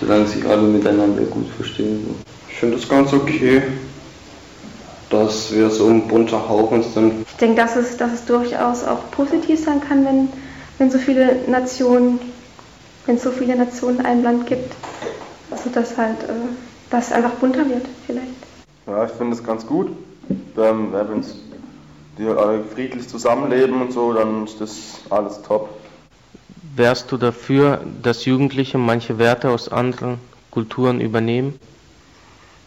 Solange 0.00 0.28
sich 0.28 0.46
alle 0.46 0.62
miteinander 0.62 1.22
gut 1.22 1.48
verstehen. 1.56 2.14
Ich 2.48 2.54
finde 2.54 2.76
es 2.76 2.88
ganz 2.88 3.12
okay, 3.12 3.62
dass 5.10 5.52
wir 5.52 5.70
so 5.70 5.88
ein 5.88 6.06
bunter 6.06 6.48
Haufen 6.48 6.84
sind. 6.84 7.26
Ich 7.26 7.36
denke, 7.38 7.56
dass 7.56 7.74
es, 7.74 7.96
dass 7.96 8.12
es 8.12 8.24
durchaus 8.26 8.84
auch 8.84 9.10
positiv 9.10 9.64
sein 9.64 9.80
kann, 9.80 10.04
wenn, 10.04 10.28
wenn 10.78 10.92
so 10.92 10.98
viele 10.98 11.40
Nationen, 11.48 12.20
wenn 13.06 13.16
es 13.16 13.24
so 13.24 13.32
viele 13.32 13.56
Nationen 13.56 13.98
in 13.98 14.06
einem 14.06 14.22
Land 14.22 14.46
gibt. 14.46 14.72
Also 15.50 15.68
dass 15.70 15.96
halt, 15.96 16.22
äh, 16.22 16.32
dass 16.90 17.08
es 17.08 17.12
einfach 17.12 17.32
bunter 17.32 17.68
wird 17.68 17.86
vielleicht. 18.06 18.28
Ja, 18.86 19.04
ich 19.04 19.10
finde 19.10 19.34
es 19.34 19.42
ganz 19.42 19.66
gut. 19.66 19.88
Ähm, 20.56 20.92
Wenn 20.92 21.24
die 22.18 22.26
alle 22.26 22.64
friedlich 22.64 23.08
zusammenleben 23.08 23.80
und 23.80 23.92
so, 23.92 24.12
dann 24.12 24.44
ist 24.44 24.60
das 24.60 25.00
alles 25.10 25.40
top. 25.42 25.68
Wärst 26.74 27.10
du 27.10 27.16
dafür, 27.16 27.80
dass 28.02 28.24
Jugendliche 28.24 28.78
manche 28.78 29.18
Werte 29.18 29.50
aus 29.50 29.68
anderen 29.68 30.18
Kulturen 30.50 31.00
übernehmen? 31.00 31.58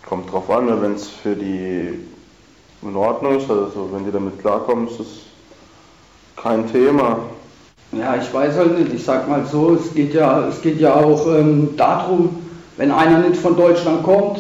Kommt 0.05 0.31
drauf 0.31 0.50
an, 0.50 0.81
wenn 0.81 0.93
es 0.93 1.08
für 1.08 1.36
die 1.36 2.00
in 2.81 2.96
Ordnung 2.96 3.38
ist, 3.38 3.50
also 3.50 3.89
wenn 3.91 4.05
die 4.05 4.12
damit 4.12 4.39
klarkommen, 4.39 4.88
ist 4.88 5.00
das 5.00 5.08
kein 6.36 6.70
Thema. 6.72 7.20
Ja, 7.91 8.15
ich 8.15 8.34
weiß 8.34 8.55
halt 8.55 8.79
nicht. 8.79 8.93
Ich 8.93 9.03
sag 9.03 9.27
mal 9.27 9.46
so, 9.46 9.75
es 9.75 9.93
geht 9.93 10.13
ja, 10.13 10.48
es 10.48 10.62
geht 10.62 10.79
ja 10.79 10.96
auch 10.96 11.27
ähm, 11.27 11.75
darum, 11.77 12.41
wenn 12.77 12.91
einer 12.91 13.20
nicht 13.20 13.39
von 13.39 13.55
Deutschland 13.55 14.03
kommt, 14.03 14.39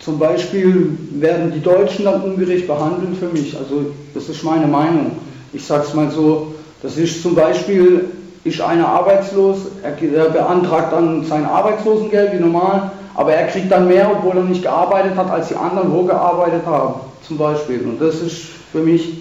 zum 0.00 0.18
Beispiel 0.18 0.98
werden 1.12 1.52
die 1.52 1.60
Deutschen 1.60 2.04
dann 2.04 2.22
ungerecht 2.22 2.66
behandelt 2.66 3.16
für 3.18 3.28
mich. 3.28 3.56
Also 3.56 3.86
das 4.12 4.28
ist 4.28 4.42
meine 4.42 4.66
Meinung. 4.66 5.12
Ich 5.52 5.64
sag's 5.64 5.94
mal 5.94 6.10
so, 6.10 6.54
das 6.82 6.96
ist 6.98 7.22
zum 7.22 7.34
Beispiel, 7.34 8.04
ist 8.44 8.60
einer 8.60 8.86
arbeitslos, 8.86 9.58
er, 9.82 10.24
beantragt 10.28 10.92
dann 10.92 11.24
sein 11.24 11.46
Arbeitslosengeld 11.46 12.34
wie 12.34 12.40
normal, 12.40 12.90
aber 13.14 13.32
er 13.32 13.46
kriegt 13.46 13.70
dann 13.70 13.88
mehr, 13.88 14.10
obwohl 14.10 14.36
er 14.36 14.42
nicht 14.44 14.62
gearbeitet 14.62 15.16
hat, 15.16 15.30
als 15.30 15.48
die 15.48 15.56
anderen, 15.56 15.92
wo 15.92 16.02
gearbeitet 16.02 16.66
haben, 16.66 16.94
zum 17.26 17.38
Beispiel. 17.38 17.80
Und 17.80 18.00
das 18.00 18.16
ist 18.20 18.42
für 18.72 18.80
mich, 18.80 19.14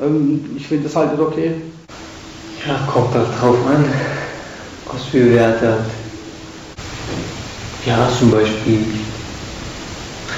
ähm, 0.00 0.56
ich 0.56 0.66
finde 0.66 0.84
das 0.84 0.96
halt 0.96 1.18
okay. 1.20 1.52
Ja, 2.66 2.78
kommt 2.90 3.14
halt 3.14 3.26
drauf 3.40 3.56
an, 3.66 3.84
was 4.90 5.04
für 5.04 5.34
Werte 5.34 5.72
hat. 5.72 5.84
Ja, 7.84 8.08
zum 8.18 8.30
Beispiel 8.30 8.86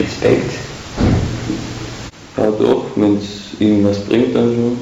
Respekt. 0.00 0.52
Ja 2.36 2.50
doch, 2.50 2.86
wenn 2.96 3.18
es 3.18 3.60
ihm 3.60 3.84
was 3.84 4.00
bringt 4.00 4.34
dann 4.34 4.54
schon. 4.54 4.78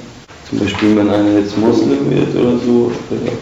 Zum 0.49 0.59
Beispiel 0.61 0.97
wenn 0.97 1.11
einer 1.11 1.39
jetzt 1.39 1.59
Moslem 1.59 2.11
wird 2.11 2.35
oder 2.35 2.59
so. 2.59 2.93
Oder 3.11 3.33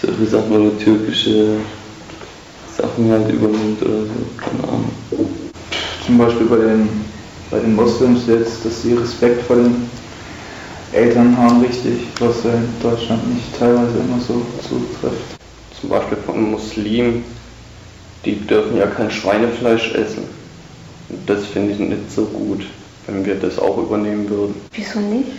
solche 0.00 0.26
Sachen 0.26 0.52
oder 0.52 0.78
türkische 0.78 1.56
Sachen 2.76 3.10
halt 3.10 3.32
übernimmt 3.32 3.82
oder 3.82 4.02
so, 4.02 4.12
keine 4.36 4.68
Ahnung. 4.68 4.90
Zum 6.04 6.18
Beispiel 6.18 6.46
bei 6.46 6.56
den, 6.56 6.88
bei 7.50 7.60
den 7.60 7.74
Moslems 7.74 8.26
jetzt, 8.26 8.64
dass 8.64 8.82
sie 8.82 8.94
Respekt 8.94 9.42
vor 9.44 9.56
den 9.56 9.88
Eltern 10.92 11.36
haben, 11.36 11.60
richtig, 11.62 12.08
was 12.20 12.44
ja 12.44 12.50
in 12.50 12.68
Deutschland 12.82 13.32
nicht 13.32 13.58
teilweise 13.58 13.98
immer 13.98 14.20
so 14.20 14.42
zutrifft. 14.60 15.24
Zum 15.80 15.88
Beispiel 15.90 16.18
von 16.24 16.50
Muslimen, 16.50 17.24
die 18.24 18.36
dürfen 18.40 18.76
ja 18.76 18.86
kein 18.86 19.10
Schweinefleisch 19.10 19.94
essen. 19.94 20.24
Das 21.26 21.46
finde 21.46 21.72
ich 21.72 21.78
nicht 21.78 22.10
so 22.10 22.24
gut, 22.24 22.64
wenn 23.06 23.24
wir 23.24 23.36
das 23.36 23.58
auch 23.58 23.78
übernehmen 23.78 24.28
würden. 24.28 24.54
Wieso 24.72 25.00
nicht? 25.00 25.32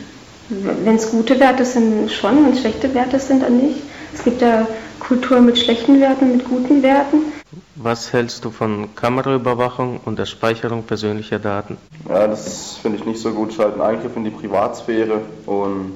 Wenn 0.49 0.95
es 0.95 1.09
gute 1.09 1.39
Werte 1.39 1.65
sind, 1.65 2.11
schon, 2.11 2.45
wenn 2.45 2.53
es 2.53 2.59
schlechte 2.59 2.93
Werte 2.93 3.19
sind, 3.19 3.41
dann 3.41 3.57
nicht. 3.57 3.81
Es 4.13 4.23
gibt 4.23 4.41
ja 4.41 4.67
Kultur 4.99 5.41
mit 5.41 5.57
schlechten 5.57 5.99
Werten, 5.99 6.37
mit 6.37 6.45
guten 6.45 6.83
Werten. 6.83 7.33
Was 7.75 8.13
hältst 8.13 8.45
du 8.45 8.51
von 8.51 8.95
Kameraüberwachung 8.95 9.99
und 10.05 10.19
der 10.19 10.25
Speicherung 10.25 10.83
persönlicher 10.83 11.39
Daten? 11.39 11.77
Ja, 12.07 12.27
das 12.27 12.77
finde 12.81 12.99
ich 12.99 13.05
nicht 13.05 13.19
so 13.19 13.31
gut. 13.31 13.49
Es 13.49 13.55
ist 13.55 13.63
halt 13.63 13.75
ein 13.75 13.81
Eingriff 13.81 14.15
in 14.15 14.23
die 14.23 14.29
Privatsphäre 14.29 15.21
und 15.45 15.93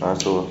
also, 0.00 0.48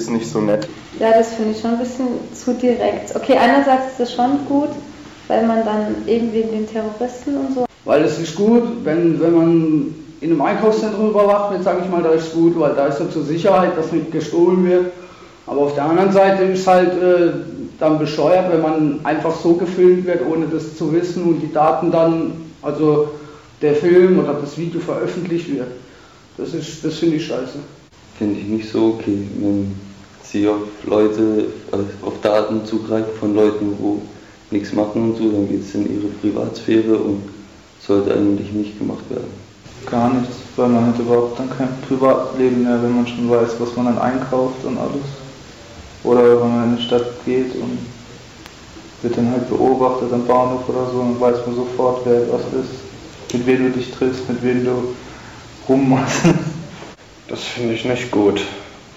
ist 0.00 0.10
nicht 0.10 0.30
so 0.30 0.40
nett. 0.40 0.68
Ja, 0.98 1.12
das 1.12 1.34
finde 1.34 1.52
ich 1.52 1.60
schon 1.60 1.72
ein 1.72 1.78
bisschen 1.78 2.06
zu 2.34 2.54
direkt. 2.54 3.14
Okay, 3.14 3.36
einerseits 3.36 3.92
ist 3.92 4.00
es 4.00 4.14
schon 4.14 4.46
gut, 4.48 4.70
weil 5.28 5.46
man 5.46 5.64
dann 5.64 6.06
eben 6.06 6.32
wegen 6.32 6.50
den 6.50 6.68
Terroristen 6.68 7.36
und 7.36 7.54
so. 7.54 7.66
Weil 7.84 8.04
es 8.04 8.18
ist 8.18 8.34
gut, 8.34 8.84
wenn, 8.84 9.20
wenn 9.20 9.34
man 9.34 9.94
in 10.20 10.32
einem 10.32 10.42
Einkaufszentrum 10.42 11.10
überwacht 11.10 11.52
wird, 11.52 11.64
sage 11.64 11.82
ich 11.84 11.90
mal, 11.90 12.02
da 12.02 12.10
ist 12.10 12.28
es 12.28 12.32
gut, 12.34 12.58
weil 12.58 12.74
da 12.74 12.86
ist 12.86 13.00
ja 13.00 13.08
zur 13.08 13.24
Sicherheit, 13.24 13.76
dass 13.76 13.92
nicht 13.92 14.12
gestohlen 14.12 14.68
wird. 14.68 14.86
Aber 15.46 15.62
auf 15.62 15.74
der 15.74 15.84
anderen 15.84 16.12
Seite 16.12 16.44
ist 16.44 16.66
halt 16.66 16.92
äh, 16.92 17.32
dann 17.78 17.98
bescheuert, 17.98 18.52
wenn 18.52 18.60
man 18.60 19.00
einfach 19.04 19.34
so 19.34 19.54
gefilmt 19.54 20.06
wird, 20.06 20.20
ohne 20.26 20.46
das 20.46 20.76
zu 20.76 20.92
wissen 20.92 21.24
und 21.24 21.40
die 21.40 21.52
Daten 21.52 21.90
dann, 21.90 22.32
also 22.62 23.08
der 23.62 23.74
Film 23.74 24.18
oder 24.18 24.34
das 24.34 24.56
Video 24.58 24.80
veröffentlicht 24.80 25.50
wird. 25.52 25.68
Das 26.36 26.54
ist, 26.54 26.84
das 26.84 26.98
finde 26.98 27.16
ich 27.16 27.26
scheiße. 27.26 27.58
Finde 28.18 28.38
ich 28.38 28.46
nicht 28.46 28.70
so 28.70 28.96
okay, 28.98 29.26
wenn 29.38 29.74
sie 30.30 30.48
auf 30.48 30.62
Leute, 30.84 31.46
also 31.72 31.84
auf 32.02 32.14
Daten 32.22 32.64
zugreifen 32.64 33.12
von 33.18 33.34
Leuten, 33.34 33.76
wo 33.78 34.00
nichts 34.50 34.72
machen 34.72 35.10
und 35.10 35.16
so, 35.16 35.30
dann 35.30 35.48
geht 35.48 35.62
es 35.62 35.74
in 35.74 35.92
ihre 35.92 36.08
Privatsphäre 36.20 36.96
und 36.96 37.22
sollte 37.80 38.14
eigentlich 38.14 38.52
nicht 38.52 38.78
gemacht 38.78 39.08
werden. 39.08 39.30
Gar 39.90 40.14
nichts, 40.14 40.36
weil 40.56 40.68
man 40.68 40.86
hat 40.86 40.98
überhaupt 40.98 41.38
dann 41.38 41.50
kein 41.56 41.68
Privatleben 41.88 42.64
mehr, 42.64 42.82
wenn 42.82 42.96
man 42.96 43.06
schon 43.06 43.30
weiß, 43.30 43.52
was 43.58 43.74
man 43.76 43.86
dann 43.86 43.98
einkauft 43.98 44.64
und 44.64 44.78
alles. 44.78 45.06
Oder 46.04 46.40
wenn 46.40 46.56
man 46.56 46.64
in 46.70 46.76
die 46.76 46.82
Stadt 46.82 47.06
geht 47.24 47.54
und 47.54 47.78
wird 49.02 49.16
dann 49.16 49.30
halt 49.30 49.48
beobachtet 49.48 50.12
am 50.12 50.26
Bahnhof 50.26 50.68
oder 50.68 50.86
so, 50.92 50.98
dann 50.98 51.20
weiß 51.20 51.46
man 51.46 51.56
sofort, 51.56 52.02
wer 52.04 52.22
was 52.32 52.42
ist, 52.62 53.32
mit 53.32 53.46
wem 53.46 53.64
du 53.64 53.78
dich 53.78 53.90
triffst, 53.90 54.28
mit 54.28 54.42
wem 54.42 54.64
du 54.64 54.94
rummachst. 55.68 56.22
Das 57.28 57.40
finde 57.44 57.74
ich 57.74 57.84
nicht 57.84 58.10
gut, 58.10 58.42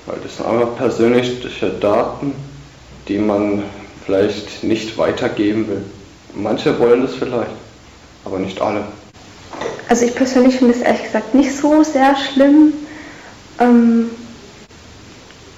Weil 0.05 0.17
das 0.21 0.37
sind 0.37 0.45
einfach 0.45 0.75
persönliche 0.75 1.69
Daten, 1.79 2.33
die 3.07 3.17
man 3.17 3.63
vielleicht 4.05 4.63
nicht 4.63 4.97
weitergeben 4.97 5.67
will. 5.67 5.85
Manche 6.33 6.77
wollen 6.79 7.01
das 7.01 7.15
vielleicht, 7.15 7.51
aber 8.25 8.39
nicht 8.39 8.61
alle. 8.61 8.85
Also 9.87 10.05
ich 10.05 10.15
persönlich 10.15 10.55
finde 10.57 10.73
es 10.73 10.81
ehrlich 10.81 11.03
gesagt 11.03 11.35
nicht 11.35 11.55
so 11.55 11.83
sehr 11.83 12.15
schlimm, 12.15 12.73
ähm, 13.59 14.09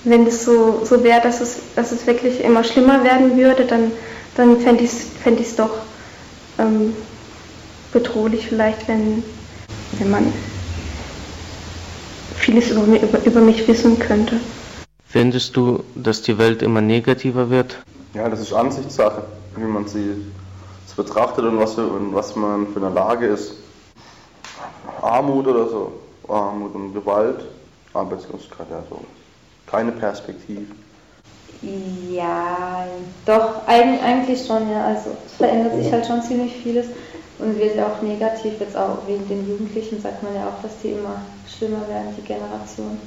wenn 0.04 0.28
es 0.28 0.46
so, 0.46 0.82
so 0.86 1.04
wäre, 1.04 1.22
dass 1.22 1.42
es, 1.42 1.58
dass 1.76 1.92
es 1.92 2.06
wirklich 2.06 2.44
immer 2.44 2.64
schlimmer 2.64 3.04
werden 3.04 3.38
würde, 3.38 3.66
dann, 3.66 3.92
dann 4.36 4.60
fände 4.60 4.84
ich 4.84 4.92
es 4.92 5.08
fänd 5.24 5.40
doch 5.58 5.72
ähm, 6.60 6.96
bedrohlich 7.92 8.48
vielleicht, 8.48 8.88
wenn, 8.88 9.24
wenn 9.94 10.12
man 10.12 10.34
vieles 12.38 12.72
über, 12.72 12.84
über, 12.84 13.26
über 13.26 13.42
mich 13.42 13.68
wissen 13.68 14.00
könnte. 14.00 14.40
Findest 15.08 15.56
du, 15.56 15.84
dass 15.96 16.22
die 16.22 16.38
Welt 16.38 16.62
immer 16.62 16.82
negativer 16.82 17.50
wird? 17.50 17.78
Ja, 18.14 18.30
das 18.30 18.40
ist 18.42 18.54
Ansichtssache, 18.54 19.24
wie 19.56 19.64
man 19.64 19.88
sie 19.88 20.16
betrachtet 20.96 21.46
und 21.46 21.60
was, 21.60 21.74
für, 21.74 21.86
und 21.86 22.14
was 22.14 22.36
man 22.36 22.68
für 22.68 22.80
eine 22.80 22.94
Lage 22.94 23.28
ist. 23.28 23.54
Armut 25.02 25.48
oder 25.48 25.68
so, 25.68 25.92
Armut 26.28 26.74
und 26.74 26.94
Gewalt, 26.94 27.42
Arbeitslosigkeit, 27.94 28.68
ja 28.72 28.84
so. 28.90 29.02
Keine 29.68 29.92
Perspektive. 29.92 30.66
Ja, 32.12 32.86
doch, 33.26 33.68
eigentlich 33.68 34.46
schon, 34.46 34.70
ja. 34.70 34.86
Also 34.86 35.12
es 35.26 35.34
verändert 35.34 35.76
sich 35.76 35.92
halt 35.92 36.06
schon 36.06 36.22
ziemlich 36.22 36.54
vieles 36.54 36.88
und 37.40 37.60
wird 37.60 37.76
ja 37.76 37.88
auch 37.88 38.02
negativ, 38.02 38.54
jetzt 38.60 38.78
auch 38.78 39.00
wegen 39.08 39.28
den 39.28 39.48
Jugendlichen 39.48 40.02
sagt 40.02 40.24
man 40.24 40.36
ja 40.36 40.48
auch, 40.48 40.62
dass 40.62 40.72
die 40.82 40.90
immer 40.90 41.22
schlimmer 41.46 41.88
werden, 41.90 42.14
die 42.18 42.26
Generation. 42.26 42.98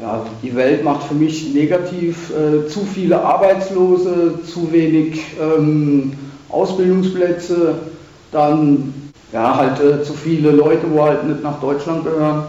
Ja, 0.00 0.24
die 0.42 0.54
Welt 0.54 0.84
macht 0.84 1.04
für 1.04 1.14
mich 1.14 1.52
negativ 1.54 2.30
äh, 2.30 2.68
zu 2.68 2.80
viele 2.80 3.20
Arbeitslose, 3.20 4.40
zu 4.44 4.72
wenig 4.72 5.20
ähm, 5.40 6.12
Ausbildungsplätze, 6.48 7.74
dann 8.32 9.12
ja, 9.32 9.56
halt 9.56 9.80
äh, 9.80 10.02
zu 10.02 10.14
viele 10.14 10.52
Leute, 10.52 10.82
wo 10.90 11.02
halt 11.02 11.24
nicht 11.24 11.42
nach 11.42 11.60
Deutschland 11.60 12.04
gehören, 12.04 12.44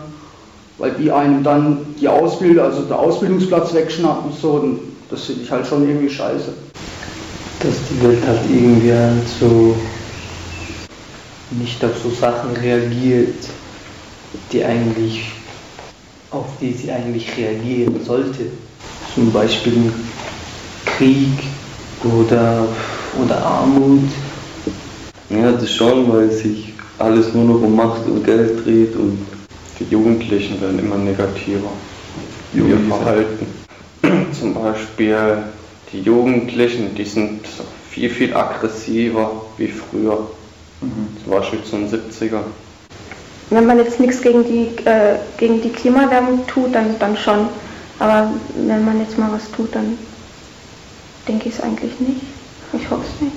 weil 0.78 0.92
die 0.92 1.12
einem 1.12 1.44
dann 1.44 1.86
die 2.00 2.08
Ausbildung, 2.08 2.64
also 2.64 2.84
der 2.84 3.00
Ausbildungsplatz 3.00 3.74
wegschnappen, 3.74 4.32
so, 4.40 4.52
und 4.52 4.80
das 5.10 5.26
finde 5.26 5.42
ich 5.44 5.52
halt 5.52 5.66
schon 5.68 5.88
irgendwie 5.88 6.10
scheiße. 6.10 6.54
Dass 7.62 7.76
die 7.90 8.08
Welt 8.08 8.26
halt 8.26 8.40
irgendwie 8.50 8.94
halt 8.94 9.28
so 9.40 9.76
nicht 11.51 11.84
auf 11.84 11.98
so 12.01 12.10
Sachen 12.10 12.56
reagiert, 12.56 13.46
die 14.51 14.63
eigentlich, 14.63 15.32
auf 16.32 16.46
die 16.62 16.74
sie 16.74 16.91
eigentlich 16.91 17.36
reagieren 17.38 18.03
sollte. 18.06 18.46
Zum 19.15 19.32
Beispiel 19.32 19.91
Krieg 20.86 21.39
oder, 22.03 22.68
oder 23.24 23.44
Armut. 23.44 24.10
Ja, 25.29 25.51
das 25.51 25.72
schon, 25.72 26.12
weil 26.12 26.32
sich 26.32 26.74
alles 26.98 27.34
nur 27.34 27.46
noch 27.46 27.62
um 27.62 27.75
Macht 27.75 28.06
und 28.06 28.24
Geld 28.25 28.65
dreht 28.65 28.96
und 28.96 29.25
die 29.79 29.86
Jugendlichen 29.86 30.60
werden 30.62 30.79
immer 30.79 30.98
negativer. 30.98 31.70
Ihr 32.53 32.77
Verhalten. 32.88 33.48
Zum 34.39 34.53
Beispiel 34.53 35.44
die 35.91 36.01
Jugendlichen, 36.01 36.96
die 36.96 37.05
sind 37.05 37.42
viel, 37.90 38.09
viel 38.09 38.33
aggressiver 38.33 39.31
wie 39.57 39.68
früher. 39.68 40.27
Mhm. 40.81 41.18
Zum 41.24 41.31
Beispiel 41.31 41.63
zu 41.63 41.77
den 41.77 41.87
70er. 41.87 42.44
Wenn 43.50 43.65
man 43.65 43.79
jetzt 43.79 44.00
nichts 44.00 44.22
gegen 44.22 44.46
die, 44.46 44.68
äh, 44.85 45.18
gegen 45.37 45.61
die 45.61 45.72
Klimawärmung 45.72 46.46
tut, 46.48 46.74
dann, 46.75 47.00
dann 47.00 47.18
schon. 47.18 47.50
Aber 48.00 48.31
wenn 48.55 48.85
man 48.85 49.00
jetzt 49.00 49.18
mal 49.18 49.31
was 49.31 49.51
tut, 49.51 49.75
dann 49.75 49.98
denke 51.27 51.50
ich 51.50 51.55
es 51.55 51.61
eigentlich 51.61 52.00
nicht. 52.00 52.22
Ich 52.74 52.89
hoffe 52.89 53.03
es 53.03 53.22
nicht. 53.22 53.35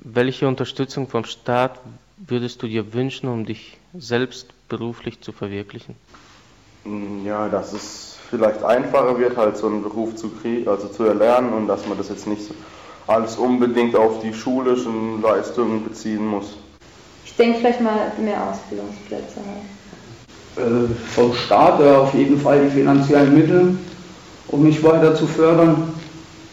Welche 0.00 0.48
Unterstützung 0.48 1.08
vom 1.08 1.24
Staat 1.24 1.78
würdest 2.16 2.62
du 2.62 2.66
dir 2.66 2.92
wünschen, 2.92 3.28
um 3.28 3.44
dich 3.44 3.78
selbst 3.96 4.48
beruflich 4.68 5.20
zu 5.20 5.32
verwirklichen? 5.32 5.94
Mm, 6.84 7.24
ja, 7.24 7.48
dass 7.48 7.72
es 7.72 8.18
vielleicht 8.30 8.62
einfacher 8.62 9.18
wird, 9.18 9.36
halt 9.36 9.56
so 9.56 9.66
einen 9.66 9.82
Beruf 9.82 10.14
zu 10.16 10.30
kriegen, 10.30 10.68
also 10.68 10.88
zu 10.88 11.04
erlernen 11.04 11.52
und 11.52 11.68
dass 11.68 11.86
man 11.86 11.96
das 11.96 12.08
jetzt 12.08 12.26
nicht 12.26 12.42
so 12.42 12.54
alles 13.06 13.36
unbedingt 13.36 13.96
auf 13.96 14.20
die 14.22 14.32
schulischen 14.32 15.22
Leistungen 15.22 15.84
beziehen 15.84 16.26
muss. 16.26 16.56
Ich 17.24 17.36
denke 17.36 17.58
vielleicht 17.58 17.80
mal 17.80 18.12
mehr 18.18 18.50
Ausbildungsplätze. 18.50 19.40
Äh, 20.56 20.88
vom 21.14 21.34
Staat 21.34 21.80
äh, 21.80 21.90
auf 21.90 22.14
jeden 22.14 22.40
Fall 22.40 22.64
die 22.64 22.70
finanziellen 22.70 23.34
Mittel, 23.34 23.76
um 24.48 24.62
mich 24.62 24.82
weiter 24.84 25.14
zu 25.14 25.26
fördern. 25.26 25.92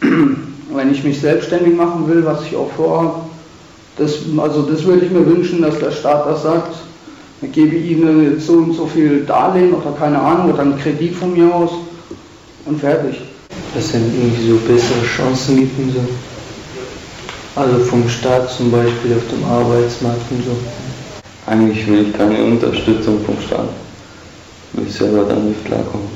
Wenn 0.00 0.90
ich 0.90 1.04
mich 1.04 1.20
selbstständig 1.20 1.76
machen 1.76 2.08
will, 2.08 2.24
was 2.24 2.44
ich 2.44 2.56
auch 2.56 2.70
vorhabe, 2.72 3.20
das, 3.98 4.20
also 4.38 4.62
das 4.62 4.84
würde 4.84 5.04
ich 5.04 5.12
mir 5.12 5.24
wünschen, 5.26 5.62
dass 5.62 5.78
der 5.78 5.92
Staat 5.92 6.26
das 6.26 6.42
sagt. 6.42 6.74
Ich 7.42 7.52
gebe 7.52 7.76
Ihnen 7.76 8.40
so 8.40 8.54
und 8.54 8.72
so 8.74 8.86
viel 8.86 9.24
Darlehen 9.24 9.74
oder 9.74 9.92
keine 9.98 10.20
Ahnung 10.20 10.52
oder 10.52 10.62
einen 10.62 10.78
Kredit 10.78 11.14
von 11.14 11.34
mir 11.34 11.52
aus 11.54 11.72
und 12.64 12.80
fertig. 12.80 13.20
Dass 13.74 13.86
es 13.86 13.94
irgendwie 13.94 14.48
so 14.48 14.56
bessere 14.56 15.04
Chancen 15.04 15.56
gibt 15.56 15.78
und 15.78 15.92
so. 15.92 16.00
Also 17.54 17.78
vom 17.80 18.08
Staat 18.08 18.50
zum 18.50 18.70
Beispiel 18.70 19.14
auf 19.14 19.28
dem 19.28 19.44
Arbeitsmarkt 19.44 20.30
und 20.30 20.44
so. 20.44 20.56
Eigentlich 21.46 21.86
will 21.86 22.08
ich 22.08 22.16
keine 22.16 22.42
Unterstützung 22.44 23.22
vom 23.24 23.36
Staat. 23.46 23.68
Will 24.72 24.86
ich 24.86 24.94
selber 24.94 25.24
dann 25.24 25.48
nicht 25.48 25.64
klarkommen. 25.64 26.08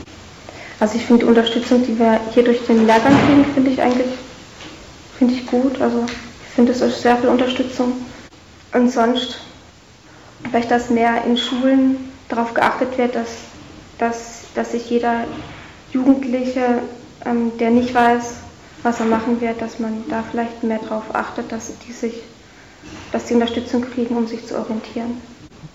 Also 0.80 0.96
ich 0.96 1.04
finde 1.04 1.24
die 1.24 1.28
Unterstützung, 1.28 1.84
die 1.86 1.98
wir 1.98 2.20
hier 2.32 2.44
durch 2.44 2.64
den 2.66 2.86
Lehrgang 2.86 3.12
kriegen, 3.26 3.44
finde 3.54 3.70
ich 3.70 3.80
eigentlich 3.80 4.08
finde 5.18 5.34
ich 5.34 5.46
gut. 5.46 5.80
Also 5.80 6.04
ich 6.06 6.54
finde 6.54 6.72
es 6.72 6.80
ist 6.80 7.02
sehr 7.02 7.16
viel 7.16 7.28
Unterstützung. 7.28 7.92
Und 8.72 8.90
sonst 8.90 9.40
vielleicht, 10.48 10.70
dass 10.70 10.90
mehr 10.90 11.24
in 11.24 11.36
Schulen 11.36 12.12
darauf 12.28 12.54
geachtet 12.54 12.96
wird, 12.98 13.14
dass, 13.14 13.28
dass, 13.98 14.42
dass 14.54 14.72
sich 14.72 14.88
jeder 14.90 15.24
Jugendliche, 15.92 16.80
ähm, 17.24 17.52
der 17.58 17.70
nicht 17.70 17.94
weiß, 17.94 18.34
was 18.86 19.00
er 19.00 19.06
machen 19.06 19.40
wird, 19.40 19.60
dass 19.60 19.80
man 19.80 20.04
da 20.08 20.22
vielleicht 20.30 20.62
mehr 20.62 20.78
darauf 20.78 21.02
achtet, 21.12 21.50
dass 21.50 21.72
die 21.84 21.92
sich, 21.92 22.22
dass 23.10 23.24
die 23.24 23.34
Unterstützung 23.34 23.82
kriegen, 23.82 24.16
um 24.16 24.28
sich 24.28 24.46
zu 24.46 24.56
orientieren. 24.56 25.20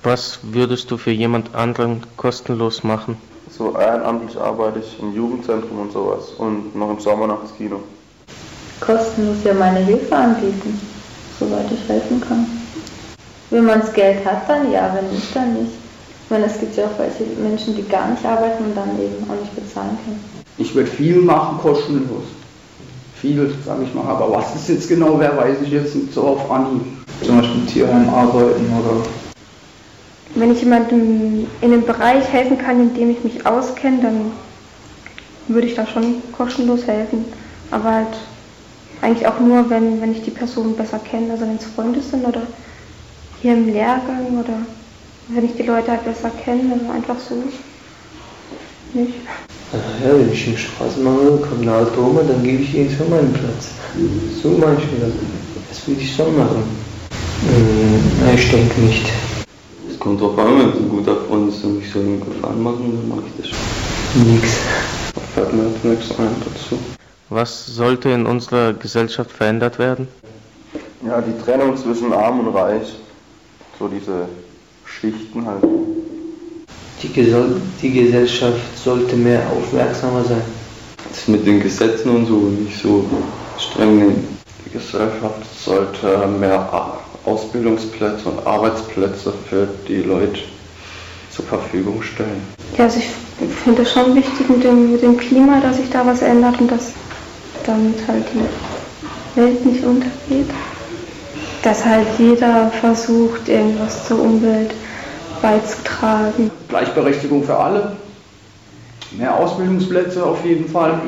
Was 0.02 0.39
würdest 0.43 0.89
du 0.89 0.97
für 0.97 1.12
jemand 1.12 1.54
anderen 1.54 2.04
kostenlos 2.15 2.86
machen? 2.86 3.17
So 3.50 3.78
ehrenamtlich 3.78 4.38
arbeite 4.39 4.80
ich 4.80 4.97
im 5.02 5.13
Jugendzentrum 5.13 5.80
und 5.80 5.91
sowas 5.91 6.30
und 6.38 6.74
noch 6.74 6.89
im 6.89 7.02
Sommer 7.02 7.28
noch 7.28 7.41
ins 7.41 7.54
Kino. 7.58 7.82
Kostenlos 8.80 9.43
ja 9.43 9.56
meine 9.56 9.80
Hilfe 9.80 10.15
anbieten, 10.15 10.80
soweit 11.38 11.69
ich 11.69 11.89
helfen 11.89 12.21
kann. 12.21 12.45
Wenn 13.50 13.65
man 13.65 13.82
das 13.82 13.91
Geld 13.91 14.24
hat, 14.24 14.50
dann 14.50 14.71
ja, 14.71 14.89
wenn 14.95 15.12
nicht, 15.12 15.36
dann 15.36 15.54
nicht. 15.62 15.74
Ich 16.24 16.32
meine, 16.32 16.45
es 16.45 16.58
gibt 16.58 16.78
ja 16.78 16.86
auch 16.86 16.97
welche 16.97 17.26
Menschen, 17.41 17.76
die 17.76 17.84
gar 17.84 18.10
nicht 18.10 18.24
arbeiten 18.24 18.63
und 18.63 18.78
dann 18.78 18.97
eben 18.97 19.30
auch 19.30 19.38
nicht 19.38 19.54
bezahlen 19.54 19.97
können. 20.06 20.24
Ich 20.58 20.74
würde 20.74 20.89
viel 20.89 21.17
machen, 21.17 21.58
kostenlos 21.58 22.24
viel, 23.21 23.53
sage 23.65 23.84
ich 23.84 23.93
mal. 23.93 24.05
Aber 24.05 24.31
was 24.31 24.55
es 24.55 24.67
jetzt 24.67 24.89
genau 24.89 25.19
wäre, 25.19 25.38
weiß 25.38 25.57
ich 25.63 25.71
jetzt 25.71 25.95
nicht 25.95 26.13
so 26.13 26.23
auf 26.23 26.51
Anhieb. 26.51 26.81
Zum 27.23 27.38
Beispiel 27.38 27.62
im 27.62 27.67
Tierheim 27.67 28.10
arbeiten 28.10 28.65
oder. 28.79 29.05
Wenn 30.34 30.51
ich 30.51 30.62
jemandem 30.62 31.45
in 31.62 31.73
einem 31.73 31.84
Bereich 31.84 32.27
helfen 32.31 32.57
kann, 32.57 32.79
in 32.79 32.93
dem 32.93 33.12
ich 33.12 33.23
mich 33.23 33.45
auskenne, 33.45 34.01
dann 34.01 34.31
würde 35.47 35.67
ich 35.67 35.75
da 35.75 35.86
schon 35.86 36.21
kostenlos 36.36 36.88
helfen. 36.88 37.25
Aber 37.69 37.93
halt 37.93 38.17
eigentlich 39.01 39.27
auch 39.27 39.39
nur, 39.39 39.69
wenn, 39.69 40.01
wenn 40.01 40.12
ich 40.12 40.23
die 40.23 40.31
Person 40.31 40.75
besser 40.75 40.99
kenne, 40.99 41.31
also 41.31 41.45
wenn 41.45 41.57
es 41.57 41.65
Freunde 41.65 42.01
sind 42.01 42.25
oder 42.25 42.43
hier 43.41 43.53
im 43.53 43.71
Lehrgang 43.71 44.39
oder 44.39 44.65
wenn 45.27 45.45
ich 45.45 45.55
die 45.55 45.63
Leute 45.63 45.91
halt 45.91 46.05
besser 46.05 46.29
kenne, 46.29 46.73
also 46.73 46.89
einfach 46.91 47.19
so 47.19 47.43
nicht. 48.93 49.13
Ja, 49.73 50.17
wenn 50.17 50.32
ich 50.32 50.47
im 50.47 50.58
Straßenmangel 50.58 51.38
kommt 51.38 51.62
eine 51.62 51.71
alte 51.71 51.99
Oma, 51.99 52.21
dann 52.27 52.43
gebe 52.43 52.62
ich 52.62 52.75
ihr 52.75 52.89
schon 52.89 53.10
meinen 53.10 53.32
Platz. 53.32 53.71
So 54.41 54.49
manchmal. 54.49 54.99
das. 54.99 55.12
Das 55.69 55.88
würde 55.88 56.01
ich 56.01 56.15
schon 56.15 56.38
machen. 56.38 56.63
Hm, 57.41 58.36
ich 58.36 58.51
denke 58.51 58.82
nicht. 58.82 59.06
Es 59.89 59.97
kommt 59.97 60.19
drauf 60.19 60.38
an, 60.38 60.60
wenn 60.60 60.69
es 60.69 60.75
ein 60.75 60.89
guter 60.89 61.15
Freund 61.15 61.49
ist 61.49 61.63
und 61.63 61.82
ich 61.82 61.89
soll 61.89 62.04
ihm 62.04 62.19
Gefallen 62.19 62.62
machen, 62.62 62.97
dann 62.97 63.10
mache 63.10 63.27
ich 63.27 63.41
das 63.41 63.47
schon. 63.47 64.34
Nix. 64.34 64.58
Da 65.15 65.21
fällt 65.34 65.54
mir 65.54 65.69
jetzt 65.69 65.86
nichts 65.86 66.19
ein 66.19 66.36
dazu. 66.39 66.77
Was 67.30 67.65
sollte 67.65 68.10
in 68.10 68.25
unserer 68.25 68.73
Gesellschaft 68.73 69.32
verändert 69.32 69.80
werden? 69.80 70.10
Ja, 71.08 71.21
die 71.21 71.41
Trennung 71.43 71.77
zwischen 71.77 72.12
Arm 72.12 72.41
und 72.41 72.54
Reich. 72.54 72.95
So 73.80 73.88
diese 73.88 74.27
Schichten 74.86 75.45
halt. 75.45 75.63
Die, 77.01 77.09
Gesell 77.09 77.55
die 77.81 77.91
Gesellschaft 77.91 78.77
sollte 78.77 79.15
mehr 79.15 79.41
aufmerksamer 79.51 80.23
sein. 80.23 80.43
Das 81.09 81.27
mit 81.27 81.45
den 81.47 81.59
Gesetzen 81.59 82.09
und 82.09 82.27
so 82.27 82.35
nicht 82.35 82.79
so 82.79 83.05
streng 83.57 83.97
nehmen. 83.97 84.37
Die 84.65 84.69
Gesellschaft 84.69 85.43
sollte 85.65 86.27
mehr 86.27 87.01
Ausbildungsplätze 87.25 88.29
und 88.29 88.45
Arbeitsplätze 88.45 89.33
für 89.49 89.67
die 89.87 90.03
Leute 90.03 90.41
zur 91.31 91.45
Verfügung 91.45 92.03
stellen. 92.03 92.41
Ja, 92.77 92.85
also 92.85 92.99
ich 92.99 93.55
finde 93.63 93.81
es 93.81 93.91
schon 93.91 94.15
wichtig 94.15 94.49
mit 94.49 94.63
dem, 94.63 94.91
mit 94.91 95.01
dem 95.01 95.17
Klima, 95.17 95.59
dass 95.59 95.77
sich 95.77 95.89
da 95.89 96.05
was 96.05 96.21
ändert 96.21 96.59
und 96.61 96.71
dass 96.71 96.91
damit 97.65 97.95
halt 98.07 98.25
die 98.33 99.39
Welt 99.39 99.65
nicht 99.65 99.83
untergeht. 99.83 100.49
Dass 101.63 101.85
halt 101.85 102.07
jeder 102.17 102.71
versucht, 102.79 103.47
irgendwas 103.47 104.07
zur 104.07 104.21
Umwelt 104.21 104.71
beizutragen. 105.41 106.51
Gleichberechtigung 106.69 107.43
für 107.43 107.58
alle, 107.58 107.97
mehr 109.12 109.36
Ausbildungsplätze 109.36 110.25
auf 110.25 110.43
jeden 110.45 110.67
Fall, 110.67 110.99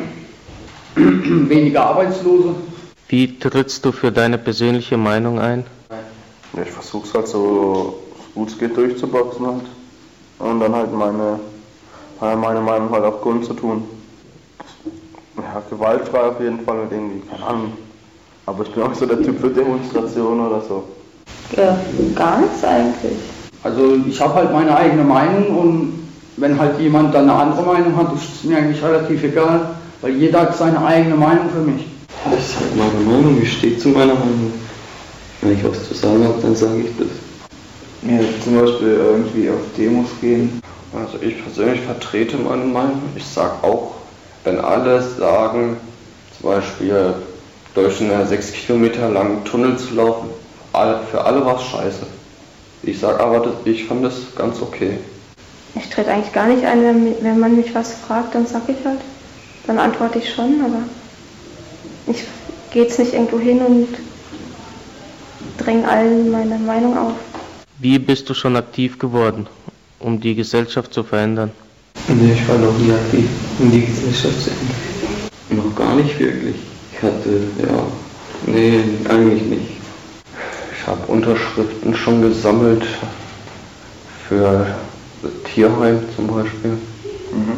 weniger 0.96 1.86
Arbeitslose. 1.86 2.56
Wie 3.08 3.38
trittst 3.38 3.86
du 3.86 3.92
für 3.92 4.12
deine 4.12 4.38
persönliche 4.38 4.98
Meinung 4.98 5.40
ein? 5.40 5.66
Ja, 6.56 6.64
ich 6.64 6.72
versuche 6.72 7.08
es 7.08 7.14
halt 7.14 7.28
so 7.28 8.04
gut 8.34 8.50
es 8.50 8.58
geht 8.58 8.76
durchzuboxen 8.76 9.46
halt. 9.46 9.66
Und 10.40 10.60
dann 10.60 10.74
halt 10.74 10.92
meine, 10.94 11.40
meine 12.20 12.62
Meinung 12.62 12.90
halt 12.92 13.04
auch 13.04 13.22
kundzutun. 13.22 13.84
Ja, 15.38 15.62
gewaltfrei 15.70 16.22
auf 16.22 16.40
jeden 16.40 16.60
Fall 16.62 16.80
und 16.80 16.92
irgendwie, 16.92 17.28
keine 17.28 17.46
Ahnung. 17.46 17.74
Aber 18.46 18.64
ich 18.64 18.72
bin 18.72 18.84
auch 18.84 18.94
so 18.94 19.06
der 19.06 19.22
Typ 19.22 19.40
für 19.40 19.50
Demonstrationen 19.50 20.48
oder 20.48 20.62
so. 20.62 20.84
Ja, 21.56 21.80
gar 22.16 22.42
nichts 22.42 22.64
eigentlich. 22.64 23.33
Also 23.64 23.96
ich 24.08 24.20
habe 24.20 24.34
halt 24.36 24.52
meine 24.52 24.76
eigene 24.76 25.04
Meinung 25.04 25.58
und 25.58 26.08
wenn 26.38 26.60
halt 26.60 26.80
jemand 26.80 27.16
dann 27.16 27.30
eine 27.30 27.40
andere 27.40 27.66
Meinung 27.66 27.96
hat, 27.96 28.14
ist 28.14 28.44
mir 28.44 28.58
eigentlich 28.58 28.84
relativ 28.84 29.24
egal, 29.24 29.76
weil 30.02 30.16
jeder 30.16 30.42
hat 30.42 30.58
seine 30.58 30.84
eigene 30.86 31.16
Meinung 31.16 31.50
für 31.50 31.62
mich. 31.62 31.86
Das 32.30 32.40
ist 32.40 32.60
halt 32.60 32.76
meine 32.76 33.10
Meinung, 33.10 33.42
ich 33.42 33.54
stehe 33.54 33.78
zu 33.78 33.90
meiner 33.90 34.16
Meinung. 34.16 34.52
Wenn 35.42 35.54
ich 35.54 35.64
was 35.64 35.88
zu 35.88 35.94
sagen 35.94 36.24
habe, 36.24 36.42
dann 36.42 36.56
sage 36.56 36.80
ich 36.82 36.98
das. 36.98 37.08
Ja, 38.02 38.20
zum 38.44 38.60
Beispiel 38.60 39.00
irgendwie 39.00 39.50
auf 39.50 39.62
Demos 39.78 40.10
gehen. 40.20 40.62
Also 40.94 41.18
ich 41.22 41.42
persönlich 41.42 41.82
vertrete 41.82 42.38
meine 42.38 42.66
Meinung. 42.66 43.02
Ich 43.16 43.26
sage 43.26 43.54
auch, 43.62 43.96
wenn 44.44 44.60
alle 44.60 45.02
sagen, 45.02 45.78
zum 46.38 46.50
Beispiel 46.50 47.14
durch 47.76 48.02
einen 48.02 48.28
6 48.28 48.52
Kilometer 48.52 49.10
langen 49.10 49.44
Tunnel 49.46 49.78
zu 49.78 49.96
laufen, 49.96 50.30
für 51.12 51.24
alle 51.24 51.46
war 51.46 51.56
es 51.56 51.64
scheiße. 51.64 52.06
Ich 52.84 53.00
sage 53.00 53.20
aber, 53.22 53.54
ich 53.64 53.86
fand 53.86 54.04
das 54.04 54.36
ganz 54.36 54.62
okay. 54.62 54.98
Ich 55.76 55.90
trete 55.90 56.12
eigentlich 56.12 56.34
gar 56.34 56.48
nicht 56.48 56.66
ein, 56.66 56.84
wenn, 56.84 57.16
wenn 57.24 57.40
man 57.40 57.56
mich 57.56 57.74
was 57.74 57.94
fragt, 57.94 58.36
dann 58.36 58.46
sage 58.46 58.74
ich 58.78 58.86
halt. 58.86 59.00
Dann 59.66 59.80
antworte 59.80 60.20
ich 60.20 60.34
schon, 60.34 60.62
aber 60.64 60.84
ich 62.08 62.26
gehe 62.72 62.84
jetzt 62.84 63.00
nicht 63.00 63.14
irgendwo 63.14 63.40
hin 63.40 63.62
und 63.62 63.88
dränge 65.58 65.88
allen 65.88 66.30
meine 66.30 66.58
Meinung 66.60 66.98
auf. 66.98 67.14
Wie 67.80 67.98
bist 67.98 68.30
du 68.30 68.34
schon 68.34 68.58
aktiv 68.58 69.00
geworden, 69.00 69.48
um 70.00 70.20
die 70.20 70.36
Gesellschaft 70.36 70.94
zu 70.94 71.04
verändern? 71.04 71.52
Nee, 72.10 72.34
ich 72.34 72.48
war 72.50 72.58
noch 72.58 72.78
nie 72.78 72.92
aktiv, 72.92 73.30
um 73.60 73.72
die 73.72 73.86
Gesellschaft 73.86 74.42
zu 74.42 74.50
ändern. 74.50 75.68
Noch 75.70 75.76
gar 75.76 75.96
nicht 75.96 76.20
wirklich. 76.20 76.56
Ich 76.92 77.02
hatte, 77.02 77.30
ja, 77.60 77.86
nee, 78.46 78.80
eigentlich 79.10 79.44
nicht. 79.44 79.73
Ich 80.84 80.90
habe 80.90 81.06
Unterschriften 81.08 81.96
schon 81.96 82.22
gesammelt 82.22 82.84
für 84.28 84.66
das 85.22 85.32
Tierheim 85.54 86.02
zum 86.14 86.28
Beispiel. 86.28 86.72
Mhm. 87.32 87.58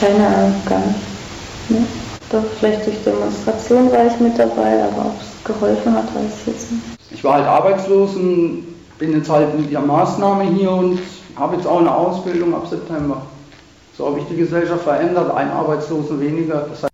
Keine 0.00 0.26
Ahnung, 0.26 0.54
gar 0.66 0.78
nicht. 0.78 1.68
Ne? 1.68 1.86
Doch, 2.30 2.42
vielleicht 2.58 2.86
durch 2.86 2.96
Demonstration 3.04 3.92
war 3.92 4.06
ich 4.06 4.18
mit 4.20 4.38
dabei, 4.38 4.84
aber 4.84 5.10
ob 5.10 5.20
es 5.20 5.44
geholfen 5.44 5.94
hat, 5.94 6.06
weiß 6.14 6.32
ich 6.40 6.46
jetzt 6.46 6.72
nicht. 6.72 6.82
Ich 7.10 7.22
war 7.22 7.34
halt 7.34 7.46
arbeitslos 7.46 8.14
und 8.16 8.74
bin 8.98 9.12
jetzt 9.12 9.28
halt 9.28 9.58
mit 9.60 9.70
der 9.70 9.80
Maßnahme 9.80 10.44
hier 10.44 10.72
und 10.72 11.00
habe 11.36 11.56
jetzt 11.56 11.66
auch 11.66 11.80
eine 11.80 11.94
Ausbildung 11.94 12.54
ab 12.54 12.66
September. 12.70 13.20
So 13.98 14.06
habe 14.06 14.20
ich 14.20 14.24
die 14.30 14.36
Gesellschaft 14.36 14.84
verändert, 14.84 15.30
ein 15.36 15.50
Arbeitslosen 15.50 16.18
weniger. 16.22 16.68
Das 16.70 16.84
heißt 16.84 16.93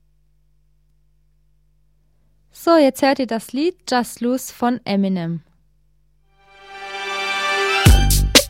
so, 2.70 2.76
jetzt 2.76 3.02
hört 3.02 3.18
ihr 3.18 3.26
das 3.26 3.52
Lied 3.52 3.74
Just 3.88 4.20
Lose 4.20 4.52
von 4.52 4.80
Eminem. 4.84 5.40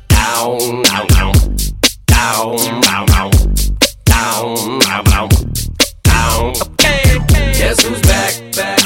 Down, 0.08 0.82
down, 0.82 1.06
down. 1.08 1.32
Down, 2.06 2.56
down, 2.82 3.06
down. 3.06 3.30
Down, 4.04 5.28
down. 6.04 6.52
Guess 7.54 7.82
who's 7.82 8.00
back, 8.02 8.34
back, 8.54 8.78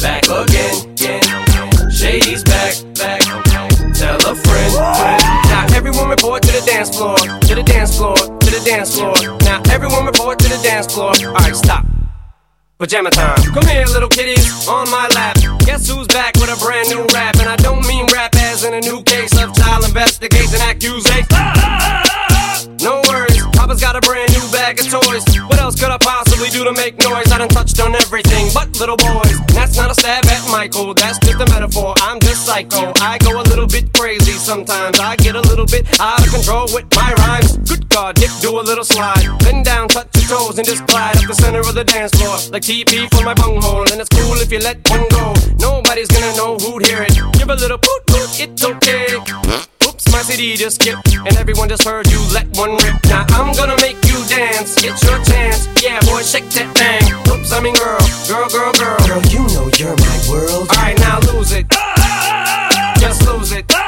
back 0.00 0.24
again. 0.24 1.90
Shady's 1.90 2.42
back. 2.42 2.74
Tell 3.94 4.16
a 4.16 4.34
friend. 4.34 4.74
Now 5.48 5.66
everyone 5.76 6.08
report 6.08 6.42
to 6.42 6.52
the 6.52 6.62
dance 6.66 6.96
floor, 6.96 7.16
to 7.16 7.54
the 7.54 7.62
dance 7.62 7.96
floor, 7.96 8.16
to 8.16 8.50
the 8.50 8.62
dance 8.64 8.96
floor. 8.96 9.14
Now 9.42 9.62
everyone 9.70 10.06
report 10.06 10.38
to 10.40 10.48
the 10.48 10.60
dance 10.62 10.92
floor. 10.92 11.12
Alright, 11.12 11.54
stop. 11.54 11.86
Pajama 12.78 13.10
time. 13.10 13.40
Come 13.54 13.66
here, 13.68 13.86
little 13.86 14.08
kitties, 14.10 14.68
on 14.68 14.90
my 14.90 15.08
lap. 15.14 15.36
Guess 15.64 15.88
who's 15.88 16.06
back 16.08 16.34
with 16.36 16.52
a 16.52 16.62
brand 16.62 16.90
new 16.90 17.06
rap? 17.14 17.36
And 17.40 17.48
I 17.48 17.56
don't 17.56 17.80
mean 17.86 18.04
rap 18.12 18.34
as 18.36 18.64
in 18.64 18.74
a 18.74 18.80
new 18.80 19.02
case 19.02 19.32
of 19.40 19.54
child 19.56 19.84
investigation 19.86 20.60
accusation. 20.60 21.24
No 22.84 23.00
worries, 23.08 23.40
Papa's 23.56 23.80
got 23.80 23.96
a 23.96 24.00
brand 24.00 24.30
new 24.32 24.44
bag 24.52 24.78
of 24.78 24.90
toys. 24.90 25.24
What 25.48 25.58
else 25.58 25.80
could 25.80 25.88
I 25.88 25.96
possibly 25.96 26.50
do 26.50 26.64
to 26.64 26.72
make 26.74 26.98
noise? 26.98 27.32
I 27.32 27.38
done 27.38 27.48
touched 27.48 27.80
on 27.80 27.94
everything 27.94 28.50
but 28.52 28.68
little 28.78 28.98
boys. 28.98 29.40
That's 29.56 29.76
not 29.78 29.90
a 29.90 29.94
stab 29.94 30.26
at 30.26 30.50
Michael, 30.50 30.92
that's 30.92 31.18
just 31.20 31.40
a 31.40 31.46
metaphor. 31.48 31.94
I'm 32.02 32.20
just 32.20 32.44
psycho. 32.44 32.92
I 33.00 33.16
go 33.24 33.40
a 33.40 33.44
little 33.48 33.66
bit 33.66 33.90
crazy 33.94 34.25
sometimes. 34.46 35.00
I 35.00 35.16
get 35.16 35.34
a 35.34 35.40
little 35.40 35.66
bit 35.66 35.84
out 35.98 36.22
of 36.24 36.30
control 36.32 36.70
with 36.70 36.86
my 36.94 37.12
rhymes. 37.18 37.58
Good 37.68 37.88
God, 37.88 38.14
Dick, 38.14 38.30
do 38.40 38.60
a 38.60 38.62
little 38.62 38.84
slide. 38.84 39.26
Bend 39.40 39.64
down, 39.64 39.88
touch 39.88 40.06
your 40.14 40.38
toes, 40.38 40.56
and 40.56 40.66
just 40.66 40.86
glide 40.86 41.16
up 41.16 41.26
the 41.26 41.34
center 41.34 41.58
of 41.60 41.74
the 41.74 41.82
dance 41.82 42.14
floor. 42.14 42.38
Like 42.54 42.62
TP 42.62 43.10
for 43.10 43.24
my 43.24 43.34
bunghole. 43.34 43.90
And 43.90 44.00
it's 44.00 44.08
cool 44.08 44.38
if 44.38 44.52
you 44.52 44.60
let 44.60 44.78
one 44.88 45.02
go. 45.10 45.34
Nobody's 45.58 46.06
gonna 46.06 46.30
know 46.38 46.54
who'd 46.62 46.86
hear 46.86 47.02
it. 47.02 47.18
Give 47.34 47.50
a 47.50 47.56
little 47.58 47.78
poot 47.78 48.02
poot, 48.06 48.30
it's 48.38 48.62
okay. 48.62 49.18
Oops, 49.82 50.04
my 50.14 50.22
CD 50.22 50.54
just 50.56 50.80
skipped, 50.80 51.12
and 51.12 51.36
everyone 51.36 51.68
just 51.68 51.82
heard 51.82 52.06
you 52.06 52.22
let 52.32 52.46
one 52.56 52.78
rip. 52.86 53.02
Now 53.10 53.26
I'm 53.34 53.50
gonna 53.58 53.76
make 53.82 53.98
you 54.06 54.22
dance, 54.30 54.78
get 54.78 54.94
your 55.02 55.18
chance. 55.26 55.66
Yeah, 55.82 55.98
boy, 56.06 56.22
shake 56.22 56.46
that 56.54 56.70
thing. 56.78 57.02
Oops, 57.34 57.50
I 57.50 57.58
mean 57.58 57.74
girl, 57.74 57.98
girl, 58.30 58.46
girl, 58.54 58.72
girl. 58.78 58.98
Girl, 59.10 59.22
you 59.26 59.42
know 59.58 59.66
you're 59.74 59.98
my 59.98 60.16
world. 60.30 60.70
Alright, 60.70 60.98
now 61.02 61.18
lose 61.34 61.50
it. 61.50 61.66
Just 63.02 63.26
lose 63.26 63.50
it. 63.50 63.85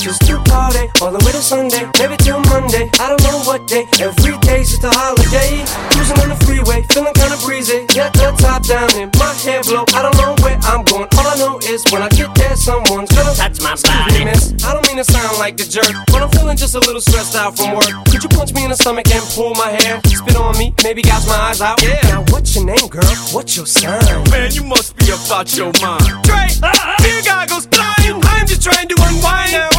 Just 0.00 0.22
to 0.26 0.38
party 0.46 0.86
all 1.02 1.10
the 1.10 1.18
way 1.24 1.32
to 1.32 1.42
Sunday, 1.42 1.84
maybe 1.98 2.16
till 2.18 2.40
Monday. 2.50 2.88
I 2.98 3.08
don't 3.10 3.22
know 3.22 3.38
what 3.42 3.66
day. 3.66 3.86
Every 3.98 4.38
day's 4.46 4.70
just 4.70 4.84
a 4.84 4.90
holiday. 4.90 5.64
Cruising 5.90 6.18
on 6.22 6.28
the 6.30 6.38
freeway, 6.46 6.86
feeling 6.94 7.14
kinda 7.14 7.36
breezy. 7.42 7.86
Get 7.90 8.12
the 8.14 8.30
top 8.38 8.66
down 8.66 8.90
and 8.94 9.10
my 9.18 9.32
hair 9.42 9.62
blow. 9.62 9.84
I 9.94 10.02
don't 10.02 10.16
know 10.16 10.34
where 10.42 10.58
I'm 10.70 10.84
going. 10.84 11.08
All 11.18 11.26
I 11.26 11.36
know 11.36 11.58
is 11.66 11.82
when 11.90 12.02
I 12.02 12.08
get 12.10 12.34
there, 12.34 12.54
someone's 12.56 13.10
gonna 13.10 13.34
touch 13.34 13.60
my 13.60 13.74
body. 13.74 14.24
Miss, 14.24 14.54
I 14.64 14.72
don't 14.72 14.86
mean 14.86 14.98
to 14.98 15.04
sound 15.04 15.38
like 15.38 15.56
the 15.56 15.64
jerk, 15.64 15.90
but 16.12 16.22
I'm 16.22 16.30
feeling 16.30 16.56
just 16.56 16.74
a 16.74 16.80
little 16.80 17.00
stressed 17.00 17.34
out 17.34 17.56
from 17.56 17.74
work. 17.74 17.90
Could 18.10 18.22
you 18.22 18.30
punch 18.30 18.52
me 18.54 18.64
in 18.64 18.70
the 18.70 18.76
stomach 18.76 19.10
and 19.10 19.24
pull 19.34 19.54
my 19.54 19.70
hair? 19.82 20.00
Spit 20.06 20.36
on 20.36 20.56
me, 20.58 20.74
maybe 20.82 21.02
gouge 21.02 21.26
my 21.26 21.38
eyes 21.50 21.60
out. 21.60 21.82
Yeah. 21.82 22.00
Now 22.08 22.24
what's 22.30 22.54
your 22.54 22.64
name, 22.64 22.86
girl? 22.88 23.02
What's 23.32 23.56
your 23.56 23.66
sign? 23.66 23.98
Man, 24.30 24.52
you 24.52 24.64
must 24.64 24.96
be 24.96 25.10
about 25.10 25.50
your 25.56 25.72
mind. 25.82 26.06
Great, 26.26 26.54
uh-huh. 26.62 27.02
fear 27.02 27.22
goggles 27.22 27.66
flying. 27.66 28.20
I'm 28.24 28.46
just 28.46 28.62
trying 28.62 28.88
to 28.88 28.96
unwind. 28.98 29.52
Now 29.52 29.77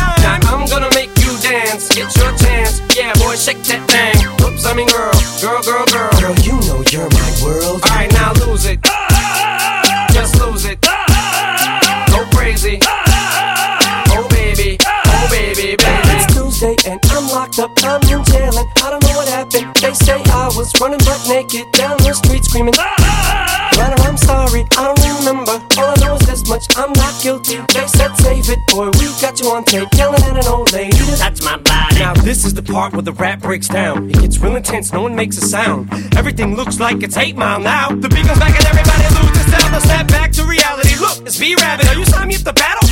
shake 3.40 3.64
that 3.72 3.88
thing. 3.88 4.20
Oops, 4.44 4.66
I 4.68 4.76
mean 4.76 4.92
girl, 4.92 5.16
girl, 5.40 5.64
girl, 5.64 5.88
girl. 5.88 6.12
Girl, 6.20 6.36
you 6.44 6.60
know 6.68 6.84
you're 6.92 7.08
my 7.08 7.30
world. 7.40 7.80
Alright, 7.88 8.12
now 8.12 8.36
lose 8.44 8.68
it. 8.68 8.84
Just 10.12 10.36
lose 10.44 10.68
it. 10.68 10.76
Go 12.12 12.28
crazy. 12.36 12.84
Oh 14.12 14.28
baby, 14.28 14.76
oh 14.84 15.26
baby, 15.32 15.80
baby. 15.80 16.12
It's 16.20 16.28
Tuesday 16.36 16.76
and 16.84 17.00
I'm 17.16 17.32
locked 17.32 17.64
up. 17.64 17.72
I'm 17.80 18.04
in 18.12 18.20
jail 18.28 18.52
and 18.52 18.68
I 18.84 18.92
don't 18.92 19.04
know 19.08 19.16
what 19.16 19.32
happened. 19.32 19.72
They 19.80 19.96
say 19.96 20.20
I 20.36 20.52
was 20.52 20.76
running 20.84 21.00
butt 21.08 21.24
naked 21.32 21.64
down 21.80 21.96
the 22.04 22.12
street 22.12 22.44
screaming. 22.44 22.76
But 22.76 23.96
I'm 24.04 24.18
sorry, 24.20 24.68
I 24.76 24.92
don't 24.92 25.00
remember. 25.24 25.56
All 25.80 25.88
I 25.88 25.96
know 26.04 26.20
is 26.20 26.28
this 26.28 26.44
much: 26.52 26.68
I'm 26.76 26.92
not 27.00 27.16
guilty. 27.24 27.64
They 27.72 27.88
said 27.88 28.12
save 28.20 28.52
it, 28.52 28.60
boy. 28.68 28.92
We 29.00 29.08
got 29.24 29.40
you 29.40 29.48
on 29.56 29.64
tape 29.64 29.88
yelling 29.96 30.24
at 30.28 30.44
an 30.44 30.52
old 30.52 30.74
lady. 30.74 30.92
That's 31.16 31.40
my 31.40 31.56
body. 31.56 31.79
Now 32.10 32.16
this 32.24 32.44
is 32.44 32.56
the 32.56 32.64
part 32.64 32.94
where 32.94 33.04
the 33.04 33.14
rap 33.14 33.40
breaks 33.40 33.68
down. 33.68 34.10
It 34.10 34.20
gets 34.20 34.40
real 34.40 34.56
intense. 34.56 34.92
No 34.92 35.04
one 35.04 35.14
makes 35.14 35.38
a 35.38 35.42
sound. 35.42 35.94
Everything 36.18 36.56
looks 36.56 36.80
like 36.80 37.04
it's 37.04 37.16
eight 37.18 37.38
mile 37.38 37.60
now. 37.60 37.90
The 37.90 38.10
beat 38.10 38.26
comes 38.26 38.40
back 38.40 38.58
and 38.58 38.66
everybody 38.66 39.04
loses 39.14 39.52
sound. 39.52 39.72
Now 39.72 39.78
snap 39.78 40.08
back 40.08 40.32
to 40.32 40.44
reality. 40.44 40.96
Look, 41.00 41.28
it's 41.28 41.38
B 41.38 41.54
Rabbit. 41.54 41.88
Are 41.88 41.94
you 41.94 42.06
signing 42.06 42.30
me 42.30 42.36
up 42.38 42.42
to 42.42 42.54
battle? 42.54 42.89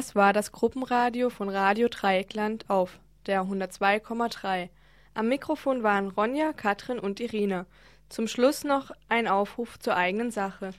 Das 0.00 0.14
war 0.14 0.32
das 0.32 0.50
Gruppenradio 0.50 1.28
von 1.28 1.50
Radio 1.50 1.88
Dreieckland 1.90 2.70
auf 2.70 3.00
der 3.26 3.42
102,3. 3.42 4.70
Am 5.12 5.28
Mikrofon 5.28 5.82
waren 5.82 6.08
Ronja, 6.08 6.54
Katrin 6.54 6.98
und 6.98 7.20
Irina. 7.20 7.66
Zum 8.08 8.26
Schluss 8.26 8.64
noch 8.64 8.92
ein 9.10 9.28
Aufruf 9.28 9.78
zur 9.78 9.94
eigenen 9.94 10.30
Sache. 10.30 10.70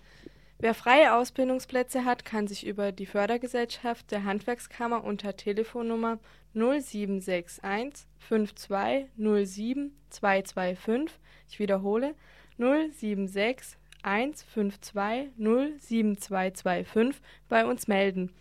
Wer 0.57 0.73
freie 0.73 1.13
Ausbildungsplätze 1.13 2.03
hat, 2.03 2.25
kann 2.25 2.47
sich 2.47 2.65
über 2.65 2.91
die 2.91 3.05
Fördergesellschaft 3.05 4.09
der 4.09 4.23
Handwerkskammer 4.23 5.03
unter 5.03 5.37
Telefonnummer 5.37 6.17
0761 6.55 8.07
5207 8.17 9.95
225, 10.09 11.19
ich 11.47 11.59
wiederhole 11.59 12.15
076 12.57 13.77
152 14.01 15.29
07225 15.37 17.21
bei 17.49 17.67
uns 17.67 17.87
melden. 17.87 18.33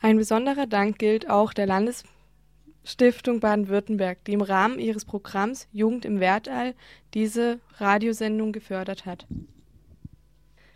Ein 0.00 0.18
besonderer 0.18 0.66
Dank 0.66 0.98
gilt 0.98 1.28
auch 1.30 1.52
der 1.52 1.66
Landesstiftung 1.66 3.40
Baden-Württemberg, 3.40 4.24
die 4.24 4.34
im 4.34 4.42
Rahmen 4.42 4.78
ihres 4.78 5.04
Programms 5.04 5.68
Jugend 5.72 6.04
im 6.04 6.20
Wertall 6.20 6.74
diese 7.14 7.60
Radiosendung 7.78 8.52
gefördert 8.52 9.06
hat. 9.06 9.26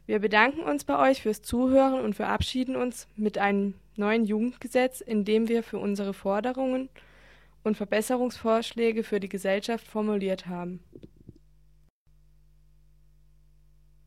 Wir 0.07 0.19
bedanken 0.19 0.63
uns 0.63 0.85
bei 0.85 0.99
euch 0.99 1.23
fürs 1.23 1.43
Zuhören 1.43 2.01
und 2.01 2.15
verabschieden 2.15 2.75
uns 2.75 3.07
mit 3.15 3.39
einem 3.39 3.75
neuen 3.97 4.25
Jugendgesetz, 4.25 5.01
in 5.01 5.25
dem 5.25 5.49
wir 5.49 5.63
für 5.63 5.79
unsere 5.79 6.15
Forderungen 6.15 6.89
und 7.63 7.77
Verbesserungsvorschläge 7.77 9.05
für 9.05 9.21
die 9.21 9.29
Gesellschaft 9.29 9.87
formuliert 9.87 10.47
haben. 10.47 10.81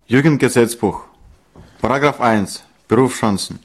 Jugendgesetzbuch. 0.08 1.06
Paragraph 1.80 2.20
1. 2.20 2.66
Berufschancen. 2.88 3.60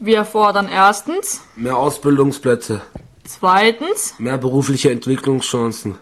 Wir 0.00 0.24
fordern 0.24 0.68
erstens, 0.72 1.40
Mehr 1.56 1.76
Ausbildungsplätze, 1.76 2.82
zweitens, 3.24 4.14
mehr 4.18 4.38
berufliche 4.38 4.92
Entwicklungschancen, 4.92 5.96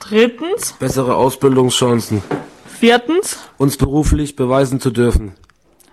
drittens, 0.00 0.72
bessere 0.72 1.14
Ausbildungschancen, 1.14 2.22
viertens, 2.66 3.38
uns 3.56 3.76
beruflich 3.76 4.34
beweisen 4.34 4.80
zu 4.80 4.90
dürfen. 4.90 5.34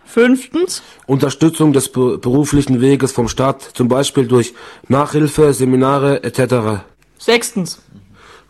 fünftens, 0.04 0.82
Unterstützung 1.06 1.74
des 1.74 1.92
be 1.92 2.18
beruflichen 2.18 2.82
Weges 2.82 3.12
vom 3.12 3.28
Staat, 3.28 3.62
zum 3.62 3.88
Beispiel 3.88 4.28
durch 4.28 4.56
Nachhilfe, 4.88 5.54
Seminare 5.54 6.24
etc. 6.24 6.82
sechstens, 7.20 7.84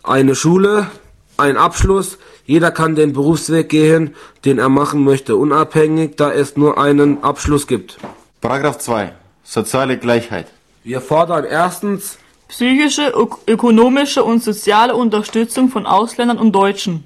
Eine 0.02 0.34
Schule, 0.34 0.88
ein 1.36 1.58
Abschluss, 1.58 2.18
jeder 2.46 2.72
kann 2.72 2.96
den 2.96 3.12
Berufsweg 3.12 3.68
gehen, 3.68 4.16
den 4.46 4.60
er 4.60 4.70
machen 4.70 5.04
möchte, 5.04 5.36
unabhängig, 5.36 6.16
da 6.16 6.32
es 6.32 6.56
nur 6.56 6.78
einen 6.78 7.22
Abschluss 7.22 7.68
gibt. 7.68 7.98
Paragraph 8.42 8.80
2. 8.80 9.14
Soziale 9.44 10.00
Gleichheit. 10.00 10.48
Wir 10.84 11.00
fordern 11.00 11.46
erstens 11.46 12.18
psychische, 12.48 13.14
ök 13.16 13.38
ökonomische 13.46 14.24
und 14.24 14.44
soziale 14.44 14.96
Unterstützung 14.96 15.70
von 15.70 15.86
Ausländern 15.86 16.40
und 16.40 16.52
Deutschen. 16.52 17.04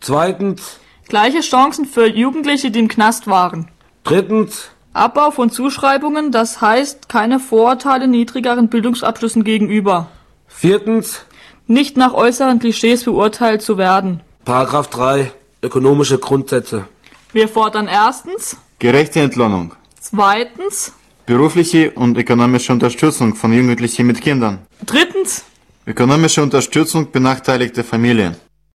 Zweitens. 0.00 0.80
Gleiche 1.06 1.40
Chancen 1.40 1.84
für 1.84 2.06
Jugendliche, 2.06 2.70
die 2.70 2.78
im 2.78 2.88
Knast 2.88 3.26
waren. 3.26 3.68
Drittens. 4.04 4.70
Abbau 4.94 5.30
von 5.30 5.50
Zuschreibungen, 5.50 6.32
das 6.32 6.62
heißt 6.62 7.10
keine 7.10 7.38
Vorurteile 7.38 8.08
niedrigeren 8.08 8.68
Bildungsabschlüssen 8.68 9.44
gegenüber. 9.44 10.08
Viertens. 10.46 11.26
Nicht 11.66 11.98
nach 11.98 12.14
äußeren 12.14 12.60
Klischees 12.60 13.04
beurteilt 13.04 13.60
zu 13.60 13.76
werden. 13.76 14.20
Paragraph 14.46 14.88
3. 14.88 15.32
Ökonomische 15.62 16.18
Grundsätze. 16.18 16.86
Wir 17.34 17.46
fordern 17.48 17.88
erstens, 17.88 18.56
Gerechte 18.78 19.20
Entlohnung. 19.20 19.74
Zweitens, 20.10 20.92
Berufliche 21.26 21.90
und 21.90 22.16
ökonomische 22.16 22.72
Unterstützung 22.72 23.34
von 23.34 23.52
Jugendlichen 23.52 24.06
mit 24.06 24.20
Kindern. 24.20 24.60
drittens, 24.84 25.44
Ökonomische 25.86 26.42
Unterstützung 26.42 27.10
benachteiligter 27.10 27.84
Familien. 27.84 28.36